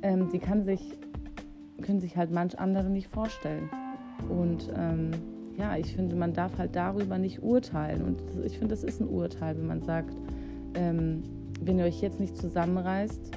ähm, 0.03 0.29
die 0.33 0.39
kann 0.39 0.65
sich, 0.65 0.81
können 1.81 2.01
sich 2.01 2.17
halt 2.17 2.31
manch 2.31 2.59
andere 2.59 2.89
nicht 2.89 3.09
vorstellen. 3.09 3.69
Und 4.29 4.69
ähm, 4.77 5.11
ja, 5.57 5.77
ich 5.77 5.95
finde, 5.95 6.17
man 6.17 6.33
darf 6.33 6.59
halt 6.59 6.75
darüber 6.75 7.19
nicht 7.19 7.43
urteilen. 7.43 8.03
Und 8.03 8.23
ich 8.45 8.59
finde, 8.59 8.75
das 8.75 8.85
ist 8.85 9.01
ein 9.01 9.09
Urteil, 9.09 9.57
wenn 9.57 9.67
man 9.67 9.83
sagt, 9.83 10.15
ähm, 10.75 11.23
wenn 11.61 11.79
ihr 11.79 11.85
euch 11.85 12.01
jetzt 12.01 12.21
nicht 12.21 12.37
zusammenreißt, 12.37 13.31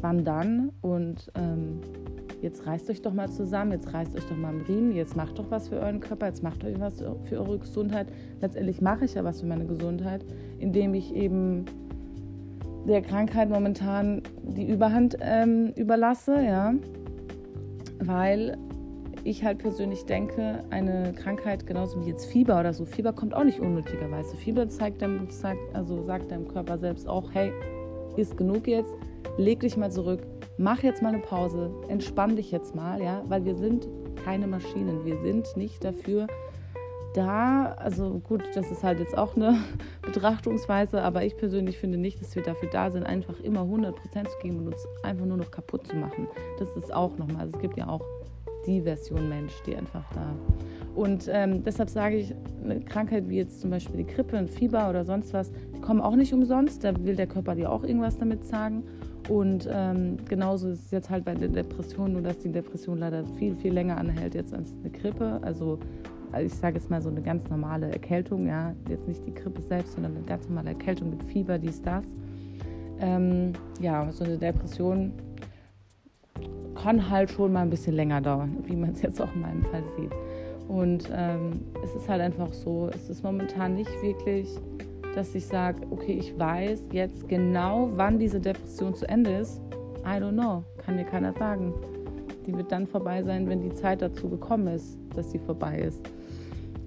wann 0.00 0.24
dann? 0.24 0.70
Und 0.80 1.30
ähm, 1.34 1.80
jetzt 2.40 2.66
reißt 2.66 2.90
euch 2.90 3.02
doch 3.02 3.12
mal 3.12 3.30
zusammen, 3.30 3.72
jetzt 3.72 3.92
reißt 3.92 4.16
euch 4.16 4.24
doch 4.24 4.36
mal 4.36 4.48
am 4.48 4.62
Riemen, 4.62 4.92
jetzt 4.92 5.16
macht 5.16 5.38
doch 5.38 5.50
was 5.50 5.68
für 5.68 5.76
euren 5.76 6.00
Körper, 6.00 6.26
jetzt 6.26 6.42
macht 6.42 6.64
euch 6.64 6.78
was 6.80 7.04
für 7.24 7.38
eure 7.38 7.58
Gesundheit. 7.58 8.08
Letztendlich 8.40 8.80
mache 8.80 9.04
ich 9.04 9.14
ja 9.14 9.24
was 9.24 9.40
für 9.40 9.46
meine 9.46 9.66
Gesundheit, 9.66 10.24
indem 10.58 10.94
ich 10.94 11.14
eben 11.14 11.64
der 12.86 13.02
Krankheit 13.02 13.48
momentan 13.48 14.22
die 14.42 14.68
Überhand 14.68 15.16
ähm, 15.20 15.72
überlasse, 15.76 16.42
ja, 16.42 16.74
weil 18.06 18.58
ich 19.24 19.44
halt 19.44 19.58
persönlich 19.58 20.04
denke, 20.04 20.64
eine 20.70 21.12
Krankheit 21.12 21.66
genauso 21.66 22.04
wie 22.04 22.10
jetzt 22.10 22.26
Fieber 22.26 22.58
oder 22.58 22.72
so, 22.72 22.84
Fieber 22.84 23.12
kommt 23.12 23.34
auch 23.34 23.44
nicht 23.44 23.60
unnötigerweise. 23.60 24.36
Fieber 24.36 24.68
zeigt 24.68 25.02
deinem, 25.02 25.30
zeigt, 25.30 25.60
also 25.74 26.02
sagt 26.02 26.30
deinem 26.30 26.48
Körper 26.48 26.78
selbst 26.78 27.08
auch, 27.08 27.32
hey, 27.32 27.52
ist 28.16 28.36
genug 28.36 28.66
jetzt, 28.66 28.92
leg 29.38 29.60
dich 29.60 29.76
mal 29.76 29.90
zurück, 29.90 30.20
mach 30.58 30.82
jetzt 30.82 31.02
mal 31.02 31.10
eine 31.10 31.22
Pause, 31.22 31.70
entspann 31.88 32.36
dich 32.36 32.50
jetzt 32.50 32.74
mal, 32.74 33.00
ja, 33.00 33.22
weil 33.28 33.44
wir 33.44 33.54
sind 33.54 33.88
keine 34.24 34.46
Maschinen. 34.46 35.04
Wir 35.04 35.18
sind 35.18 35.56
nicht 35.56 35.84
dafür 35.84 36.26
da, 37.14 37.72
also 37.78 38.20
gut, 38.20 38.42
das 38.54 38.70
ist 38.70 38.82
halt 38.82 38.98
jetzt 38.98 39.16
auch 39.16 39.36
eine 39.36 39.58
Betrachtungsweise, 40.02 41.02
aber 41.02 41.24
ich 41.24 41.36
persönlich 41.36 41.78
finde 41.78 41.98
nicht, 41.98 42.20
dass 42.20 42.34
wir 42.34 42.42
dafür 42.42 42.68
da 42.70 42.90
sind, 42.90 43.04
einfach 43.04 43.38
immer 43.40 43.62
100% 43.62 43.94
zu 43.94 44.38
geben 44.42 44.58
und 44.58 44.68
uns 44.68 44.86
einfach 45.02 45.26
nur 45.26 45.36
noch 45.36 45.50
kaputt 45.50 45.86
zu 45.86 45.96
machen. 45.96 46.28
Das 46.58 46.68
ist 46.76 46.92
auch 46.92 47.16
nochmal, 47.18 47.42
also 47.42 47.56
es 47.56 47.60
gibt 47.60 47.76
ja 47.76 47.88
auch 47.88 48.04
die 48.66 48.82
Version 48.82 49.28
Mensch, 49.28 49.52
die 49.66 49.76
einfach 49.76 50.04
da. 50.14 50.34
Und 50.94 51.28
ähm, 51.32 51.64
deshalb 51.64 51.88
sage 51.88 52.16
ich, 52.16 52.34
eine 52.62 52.80
Krankheit 52.80 53.28
wie 53.28 53.36
jetzt 53.38 53.60
zum 53.60 53.70
Beispiel 53.70 54.04
die 54.04 54.06
Grippe, 54.06 54.36
ein 54.36 54.48
Fieber 54.48 54.90
oder 54.90 55.04
sonst 55.04 55.32
was, 55.32 55.50
die 55.74 55.80
kommen 55.80 56.00
auch 56.00 56.16
nicht 56.16 56.32
umsonst. 56.34 56.84
Da 56.84 56.92
will 57.04 57.16
der 57.16 57.26
Körper 57.26 57.54
dir 57.54 57.72
auch 57.72 57.82
irgendwas 57.82 58.18
damit 58.18 58.44
sagen. 58.44 58.84
Und 59.28 59.68
ähm, 59.72 60.16
genauso 60.28 60.68
ist 60.68 60.86
es 60.86 60.90
jetzt 60.90 61.08
halt 61.08 61.24
bei 61.24 61.34
der 61.34 61.48
Depression, 61.48 62.12
nur 62.12 62.22
dass 62.22 62.38
die 62.38 62.50
Depression 62.50 62.98
leider 62.98 63.24
viel, 63.38 63.54
viel 63.56 63.72
länger 63.72 63.96
anhält 63.96 64.34
jetzt 64.34 64.52
als 64.52 64.74
eine 64.80 64.90
Grippe. 64.90 65.38
Also, 65.42 65.78
also 66.32 66.46
ich 66.46 66.54
sage 66.54 66.78
jetzt 66.78 66.90
mal 66.90 67.00
so 67.00 67.10
eine 67.10 67.22
ganz 67.22 67.48
normale 67.48 67.90
Erkältung, 67.90 68.46
ja, 68.46 68.74
jetzt 68.88 69.06
nicht 69.06 69.24
die 69.26 69.34
Grippe 69.34 69.62
selbst, 69.62 69.94
sondern 69.94 70.16
eine 70.16 70.24
ganz 70.24 70.48
normale 70.48 70.70
Erkältung 70.70 71.10
mit 71.10 71.22
Fieber, 71.24 71.58
dies, 71.58 71.80
das. 71.82 72.04
Ähm, 73.00 73.52
ja, 73.80 74.10
so 74.12 74.24
eine 74.24 74.38
Depression 74.38 75.12
kann 76.74 77.10
halt 77.10 77.30
schon 77.30 77.52
mal 77.52 77.62
ein 77.62 77.70
bisschen 77.70 77.94
länger 77.94 78.20
dauern, 78.20 78.56
wie 78.66 78.76
man 78.76 78.90
es 78.90 79.02
jetzt 79.02 79.20
auch 79.20 79.34
in 79.34 79.42
meinem 79.42 79.64
Fall 79.64 79.84
sieht. 79.96 80.12
Und 80.68 81.10
ähm, 81.12 81.60
es 81.84 81.94
ist 81.94 82.08
halt 82.08 82.20
einfach 82.20 82.52
so, 82.52 82.88
es 82.94 83.10
ist 83.10 83.22
momentan 83.22 83.74
nicht 83.74 83.90
wirklich 84.02 84.48
dass 85.14 85.34
ich 85.34 85.46
sage, 85.46 85.80
okay, 85.90 86.12
ich 86.18 86.38
weiß 86.38 86.88
jetzt 86.92 87.28
genau, 87.28 87.90
wann 87.94 88.18
diese 88.18 88.40
Depression 88.40 88.94
zu 88.94 89.08
Ende 89.08 89.30
ist. 89.38 89.60
I 90.04 90.18
don't 90.18 90.32
know, 90.32 90.64
kann 90.78 90.96
mir 90.96 91.04
keiner 91.04 91.32
sagen. 91.32 91.74
Die 92.46 92.54
wird 92.56 92.72
dann 92.72 92.86
vorbei 92.86 93.22
sein, 93.22 93.48
wenn 93.48 93.60
die 93.60 93.74
Zeit 93.74 94.02
dazu 94.02 94.28
gekommen 94.28 94.68
ist, 94.68 94.98
dass 95.14 95.30
sie 95.30 95.38
vorbei 95.38 95.78
ist. 95.78 96.00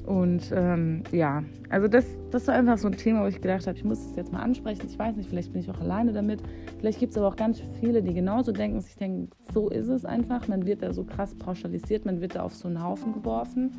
Und 0.06 0.52
ähm, 0.54 1.04
ja, 1.12 1.44
also 1.70 1.88
das, 1.88 2.06
das 2.30 2.48
war 2.48 2.54
einfach 2.54 2.78
so 2.78 2.88
ein 2.88 2.96
Thema, 2.96 3.24
wo 3.24 3.28
ich 3.28 3.42
gedacht 3.42 3.66
habe, 3.66 3.76
ich 3.76 3.84
muss 3.84 4.06
es 4.06 4.16
jetzt 4.16 4.32
mal 4.32 4.42
ansprechen. 4.42 4.84
Ich 4.88 5.00
weiß 5.00 5.16
nicht, 5.16 5.30
vielleicht 5.30 5.52
bin 5.52 5.62
ich 5.62 5.72
auch 5.72 5.80
alleine 5.82 6.14
damit. 6.14 6.44
Vielleicht 6.78 7.00
gibt 7.00 7.12
es 7.12 7.18
aber 7.18 7.28
auch 7.28 7.36
ganz 7.36 7.60
viele, 7.80 8.04
die 8.04 8.14
genauso 8.14 8.52
denken. 8.52 8.84
Ich 8.88 8.96
denke, 8.96 9.36
so 9.52 9.70
ist 9.70 9.88
es 9.88 10.06
einfach. 10.06 10.48
Man 10.48 10.68
wird 10.68 10.84
da 10.84 10.94
so 10.94 11.04
krass 11.04 11.34
pauschalisiert, 11.34 12.06
man 12.06 12.22
wird 12.22 12.36
da 12.36 12.44
auf 12.44 12.54
so 12.54 12.68
einen 12.68 12.84
Haufen 12.84 13.14
geworfen. 13.14 13.72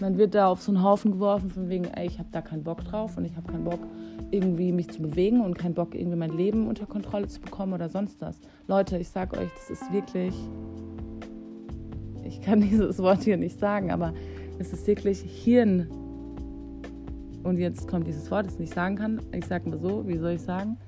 Man 0.00 0.16
wird 0.16 0.34
da 0.34 0.48
auf 0.48 0.62
so 0.62 0.72
einen 0.72 0.82
Haufen 0.82 1.12
geworfen 1.12 1.50
von 1.50 1.68
wegen, 1.68 1.84
ey, 1.84 2.06
ich 2.06 2.18
habe 2.18 2.28
da 2.32 2.40
keinen 2.40 2.64
Bock 2.64 2.82
drauf 2.84 3.18
und 3.18 3.26
ich 3.26 3.36
habe 3.36 3.52
keinen 3.52 3.64
Bock, 3.64 3.80
irgendwie 4.30 4.72
mich 4.72 4.88
zu 4.88 5.02
bewegen 5.02 5.42
und 5.42 5.58
keinen 5.58 5.74
Bock, 5.74 5.94
irgendwie 5.94 6.16
mein 6.16 6.34
Leben 6.34 6.66
unter 6.66 6.86
Kontrolle 6.86 7.28
zu 7.28 7.40
bekommen 7.40 7.74
oder 7.74 7.90
sonst 7.90 8.22
was. 8.22 8.40
Leute, 8.68 8.96
ich 8.96 9.10
sage 9.10 9.38
euch, 9.38 9.50
das 9.54 9.70
ist 9.70 9.92
wirklich, 9.92 10.34
ich 12.24 12.40
kann 12.40 12.60
dieses 12.70 12.98
Wort 13.00 13.22
hier 13.22 13.36
nicht 13.36 13.58
sagen, 13.58 13.90
aber 13.90 14.14
es 14.58 14.72
ist 14.72 14.86
wirklich 14.86 15.20
Hirn. 15.20 15.88
Und 17.42 17.58
jetzt 17.58 17.88
kommt 17.88 18.06
dieses 18.06 18.30
Wort, 18.30 18.46
das 18.46 18.54
ich 18.54 18.60
nicht 18.60 18.74
sagen 18.74 18.96
kann. 18.96 19.20
Ich 19.32 19.46
sage 19.46 19.68
mal 19.68 19.78
so, 19.78 20.06
wie 20.06 20.16
soll 20.16 20.32
ich 20.32 20.40
sagen? 20.40 20.78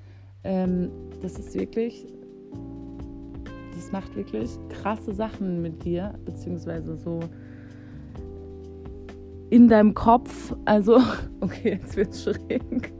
Ähm, 0.44 0.90
das 1.20 1.38
ist 1.38 1.54
wirklich, 1.54 2.06
das 3.74 3.92
macht 3.92 4.14
wirklich 4.16 4.50
krasse 4.70 5.12
Sachen 5.12 5.60
mit 5.60 5.84
dir, 5.84 6.14
beziehungsweise 6.24 6.96
so 6.96 7.20
in 9.50 9.68
deinem 9.68 9.94
Kopf. 9.94 10.54
Also, 10.64 11.00
okay, 11.40 11.78
jetzt 11.80 11.96
wird 11.96 12.10
es 12.10 12.22
schräg. 12.22 12.92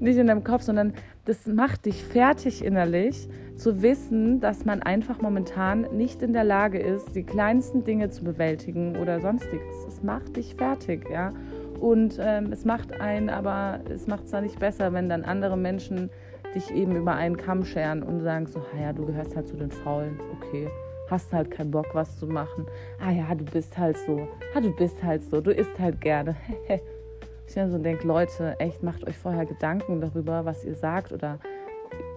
Nicht 0.00 0.16
in 0.16 0.26
deinem 0.26 0.42
Kopf, 0.42 0.62
sondern 0.62 0.94
das 1.24 1.46
macht 1.46 1.86
dich 1.86 2.02
fertig 2.02 2.64
innerlich, 2.64 3.28
zu 3.62 3.80
wissen, 3.80 4.40
dass 4.40 4.64
man 4.64 4.82
einfach 4.82 5.20
momentan 5.20 5.82
nicht 5.96 6.20
in 6.20 6.32
der 6.32 6.42
Lage 6.42 6.80
ist, 6.80 7.14
die 7.14 7.22
kleinsten 7.22 7.84
Dinge 7.84 8.10
zu 8.10 8.24
bewältigen 8.24 8.96
oder 8.96 9.20
sonstiges. 9.20 9.84
Es 9.86 10.02
macht 10.02 10.36
dich 10.36 10.56
fertig, 10.56 11.08
ja. 11.08 11.30
Und 11.78 12.18
ähm, 12.20 12.50
es 12.50 12.64
macht 12.64 13.00
einen, 13.00 13.30
aber 13.30 13.78
es 13.88 14.08
macht 14.08 14.24
es 14.24 14.32
dann 14.32 14.42
nicht 14.42 14.58
besser, 14.58 14.92
wenn 14.92 15.08
dann 15.08 15.22
andere 15.22 15.56
Menschen 15.56 16.10
dich 16.56 16.72
eben 16.72 16.96
über 16.96 17.14
einen 17.14 17.36
Kamm 17.36 17.64
scheren 17.64 18.02
und 18.02 18.20
sagen 18.22 18.46
so, 18.46 18.60
ja, 18.80 18.92
du 18.92 19.06
gehörst 19.06 19.36
halt 19.36 19.46
zu 19.46 19.56
den 19.56 19.70
Faulen, 19.70 20.18
okay. 20.36 20.68
Hast 21.08 21.32
halt 21.32 21.52
keinen 21.52 21.70
Bock, 21.70 21.86
was 21.92 22.18
zu 22.18 22.26
machen. 22.26 22.66
Ah 22.98 23.12
ja, 23.12 23.32
du 23.32 23.44
bist 23.44 23.78
halt 23.78 23.96
so. 23.96 24.26
Ah, 24.56 24.60
du 24.60 24.74
bist 24.74 25.04
halt 25.04 25.22
so. 25.22 25.40
Du 25.40 25.52
isst 25.52 25.78
halt 25.78 26.00
gerne. 26.00 26.34
ich 27.46 27.54
dann 27.54 27.70
so 27.70 27.78
denke, 27.78 28.08
Leute, 28.08 28.58
echt, 28.58 28.82
macht 28.82 29.06
euch 29.06 29.16
vorher 29.16 29.46
Gedanken 29.46 30.00
darüber, 30.00 30.44
was 30.44 30.64
ihr 30.64 30.74
sagt 30.74 31.12
oder 31.12 31.38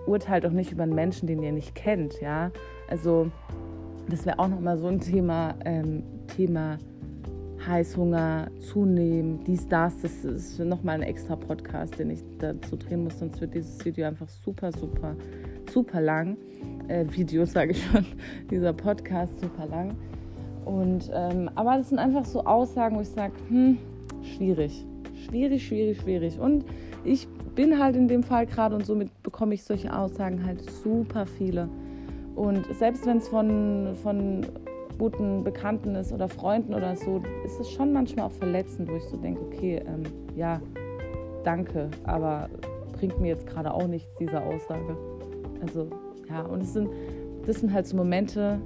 urteilt 0.05 0.45
auch 0.45 0.51
nicht 0.51 0.71
über 0.71 0.83
einen 0.83 0.95
Menschen, 0.95 1.27
den 1.27 1.41
ihr 1.41 1.51
nicht 1.51 1.75
kennt, 1.75 2.21
ja. 2.21 2.51
Also 2.87 3.31
das 4.09 4.25
wäre 4.25 4.39
auch 4.39 4.47
nochmal 4.47 4.77
so 4.77 4.87
ein 4.87 4.99
Thema, 4.99 5.55
ähm, 5.65 6.03
Thema 6.27 6.77
Heißhunger, 7.65 8.51
Zunehmen, 8.59 9.43
dies, 9.45 9.67
das. 9.67 10.01
Das 10.01 10.23
ist 10.23 10.59
nochmal 10.59 10.95
ein 10.95 11.01
extra 11.01 11.35
Podcast, 11.35 11.97
den 11.97 12.11
ich 12.11 12.19
dazu 12.37 12.75
drehen 12.75 13.03
muss, 13.03 13.19
sonst 13.19 13.41
wird 13.41 13.55
dieses 13.55 13.83
Video 13.83 14.05
einfach 14.05 14.29
super, 14.29 14.71
super, 14.71 15.15
super 15.71 16.01
lang. 16.01 16.37
Äh, 16.87 17.05
Video 17.09 17.45
sage 17.45 17.71
ich 17.71 17.83
schon, 17.83 18.05
dieser 18.51 18.73
Podcast 18.73 19.39
super 19.39 19.65
lang. 19.65 19.95
Und, 20.65 21.11
ähm, 21.13 21.49
aber 21.55 21.77
das 21.77 21.89
sind 21.89 21.99
einfach 21.99 22.25
so 22.25 22.43
Aussagen, 22.43 22.97
wo 22.97 23.01
ich 23.01 23.09
sage, 23.09 23.33
hm, 23.49 23.77
schwierig, 24.35 24.85
schwierig, 25.27 25.65
schwierig, 25.65 25.99
schwierig. 26.01 26.39
Und 26.39 26.65
ich 27.03 27.27
bin 27.55 27.79
halt 27.79 27.95
in 27.95 28.07
dem 28.07 28.23
Fall 28.23 28.45
gerade 28.45 28.75
und 28.75 28.85
somit 28.85 29.09
bekomme 29.23 29.53
ich 29.55 29.63
solche 29.63 29.97
Aussagen 29.97 30.45
halt 30.45 30.69
super 30.69 31.25
viele. 31.25 31.69
Und 32.35 32.65
selbst 32.75 33.05
wenn 33.05 33.17
es 33.17 33.29
von, 33.29 33.95
von 34.03 34.45
guten 34.97 35.43
Bekannten 35.43 35.95
ist 35.95 36.11
oder 36.11 36.27
Freunden 36.27 36.73
oder 36.73 36.95
so, 36.95 37.21
ist 37.45 37.59
es 37.59 37.71
schon 37.71 37.93
manchmal 37.93 38.27
auch 38.27 38.31
verletzend, 38.31 38.89
wo 38.89 38.95
ich 38.95 39.03
so 39.03 39.17
denke, 39.17 39.41
okay, 39.41 39.81
ähm, 39.87 40.03
ja, 40.35 40.61
danke, 41.43 41.89
aber 42.03 42.49
bringt 42.93 43.19
mir 43.19 43.29
jetzt 43.29 43.47
gerade 43.47 43.73
auch 43.73 43.87
nichts, 43.87 44.09
diese 44.19 44.41
Aussage. 44.41 44.97
Also, 45.61 45.89
ja, 46.29 46.41
und 46.41 46.63
es 46.63 46.73
sind, 46.73 46.89
das 47.45 47.59
sind 47.59 47.71
halt 47.71 47.87
so 47.87 47.95
Momente, 47.95 48.59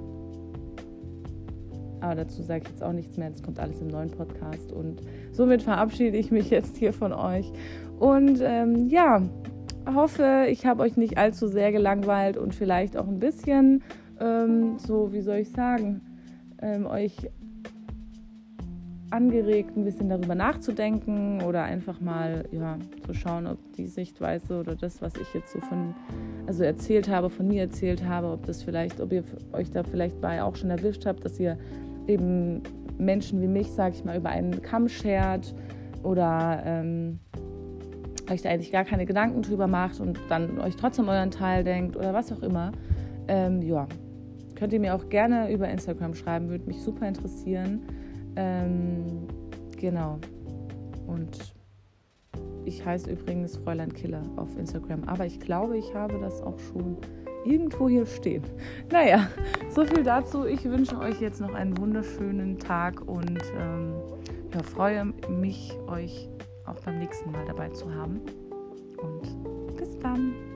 aber 2.00 2.14
dazu 2.14 2.42
sage 2.42 2.62
ich 2.64 2.70
jetzt 2.70 2.82
auch 2.82 2.92
nichts 2.92 3.16
mehr, 3.16 3.30
das 3.30 3.42
kommt 3.42 3.60
alles 3.60 3.80
im 3.80 3.88
neuen 3.88 4.10
Podcast 4.10 4.72
und 4.72 5.02
somit 5.32 5.62
verabschiede 5.62 6.16
ich 6.16 6.30
mich 6.30 6.50
jetzt 6.50 6.76
hier 6.76 6.92
von 6.92 7.12
euch 7.12 7.52
und 8.00 8.40
ähm, 8.42 8.88
ja, 8.88 9.22
hoffe, 9.94 10.46
ich 10.48 10.64
habe 10.64 10.82
euch 10.82 10.96
nicht 10.96 11.18
allzu 11.18 11.48
sehr 11.48 11.70
gelangweilt 11.70 12.38
und 12.38 12.54
vielleicht 12.54 12.96
auch 12.96 13.06
ein 13.06 13.18
bisschen, 13.18 13.82
ähm, 14.18 14.78
so 14.78 15.12
wie 15.12 15.20
soll 15.20 15.36
ich 15.36 15.50
sagen, 15.50 16.00
ähm, 16.62 16.86
euch 16.86 17.14
angeregt, 19.10 19.76
ein 19.76 19.84
bisschen 19.84 20.08
darüber 20.08 20.34
nachzudenken 20.34 21.42
oder 21.42 21.64
einfach 21.64 22.00
mal 22.00 22.44
ja, 22.52 22.78
zu 23.04 23.12
schauen, 23.12 23.46
ob 23.46 23.58
die 23.76 23.86
Sichtweise 23.86 24.60
oder 24.60 24.76
das, 24.76 25.02
was 25.02 25.12
ich 25.16 25.34
jetzt 25.34 25.52
so 25.52 25.60
von, 25.60 25.94
also 26.46 26.62
erzählt 26.62 27.06
habe, 27.10 27.28
von 27.28 27.48
mir 27.48 27.62
erzählt 27.62 28.02
habe, 28.02 28.28
ob 28.28 28.46
das 28.46 28.62
vielleicht, 28.62 28.98
ob 29.02 29.12
ihr 29.12 29.24
euch 29.52 29.70
da 29.70 29.82
vielleicht 29.82 30.22
bei 30.22 30.42
auch 30.42 30.56
schon 30.56 30.70
erwischt 30.70 31.04
habt, 31.04 31.22
dass 31.22 31.38
ihr 31.38 31.58
eben 32.06 32.62
Menschen 32.96 33.42
wie 33.42 33.48
mich, 33.48 33.70
sage 33.70 33.94
ich 33.94 34.04
mal, 34.06 34.16
über 34.16 34.30
einen 34.30 34.62
Kamm 34.62 34.88
schert 34.88 35.54
oder 36.02 36.62
ähm, 36.64 37.18
euch 38.30 38.42
da 38.42 38.50
eigentlich 38.50 38.72
gar 38.72 38.84
keine 38.84 39.06
Gedanken 39.06 39.42
drüber 39.42 39.66
macht 39.66 40.00
und 40.00 40.18
dann 40.28 40.58
euch 40.60 40.76
trotzdem 40.76 41.08
euren 41.08 41.30
Teil 41.30 41.64
denkt 41.64 41.96
oder 41.96 42.14
was 42.14 42.32
auch 42.32 42.42
immer, 42.42 42.72
ähm, 43.28 43.62
ja, 43.62 43.86
könnt 44.54 44.72
ihr 44.72 44.80
mir 44.80 44.94
auch 44.94 45.08
gerne 45.08 45.52
über 45.52 45.68
Instagram 45.68 46.14
schreiben, 46.14 46.48
würde 46.48 46.66
mich 46.66 46.80
super 46.82 47.08
interessieren. 47.08 47.82
Ähm, 48.36 49.26
genau. 49.78 50.18
Und 51.06 51.54
ich 52.64 52.84
heiße 52.84 53.10
übrigens 53.10 53.56
Fräulein 53.56 53.92
Killer 53.92 54.22
auf 54.36 54.56
Instagram, 54.58 55.04
aber 55.04 55.26
ich 55.26 55.40
glaube, 55.40 55.78
ich 55.78 55.94
habe 55.94 56.18
das 56.20 56.42
auch 56.42 56.58
schon 56.58 56.98
irgendwo 57.44 57.88
hier 57.88 58.06
stehen. 58.06 58.42
Naja, 58.92 59.28
so 59.70 59.84
viel 59.84 60.02
dazu. 60.02 60.44
Ich 60.44 60.64
wünsche 60.64 60.98
euch 60.98 61.20
jetzt 61.20 61.40
noch 61.40 61.54
einen 61.54 61.76
wunderschönen 61.78 62.58
Tag 62.58 63.00
und 63.08 63.40
ähm, 63.58 63.94
ja, 64.52 64.62
freue 64.62 65.06
mich, 65.28 65.72
euch 65.86 66.28
auch 66.70 66.80
beim 66.80 66.98
nächsten 66.98 67.30
Mal 67.30 67.44
dabei 67.44 67.68
zu 67.70 67.92
haben. 67.92 68.20
Und 69.02 69.76
bis 69.76 69.98
dann. 69.98 70.49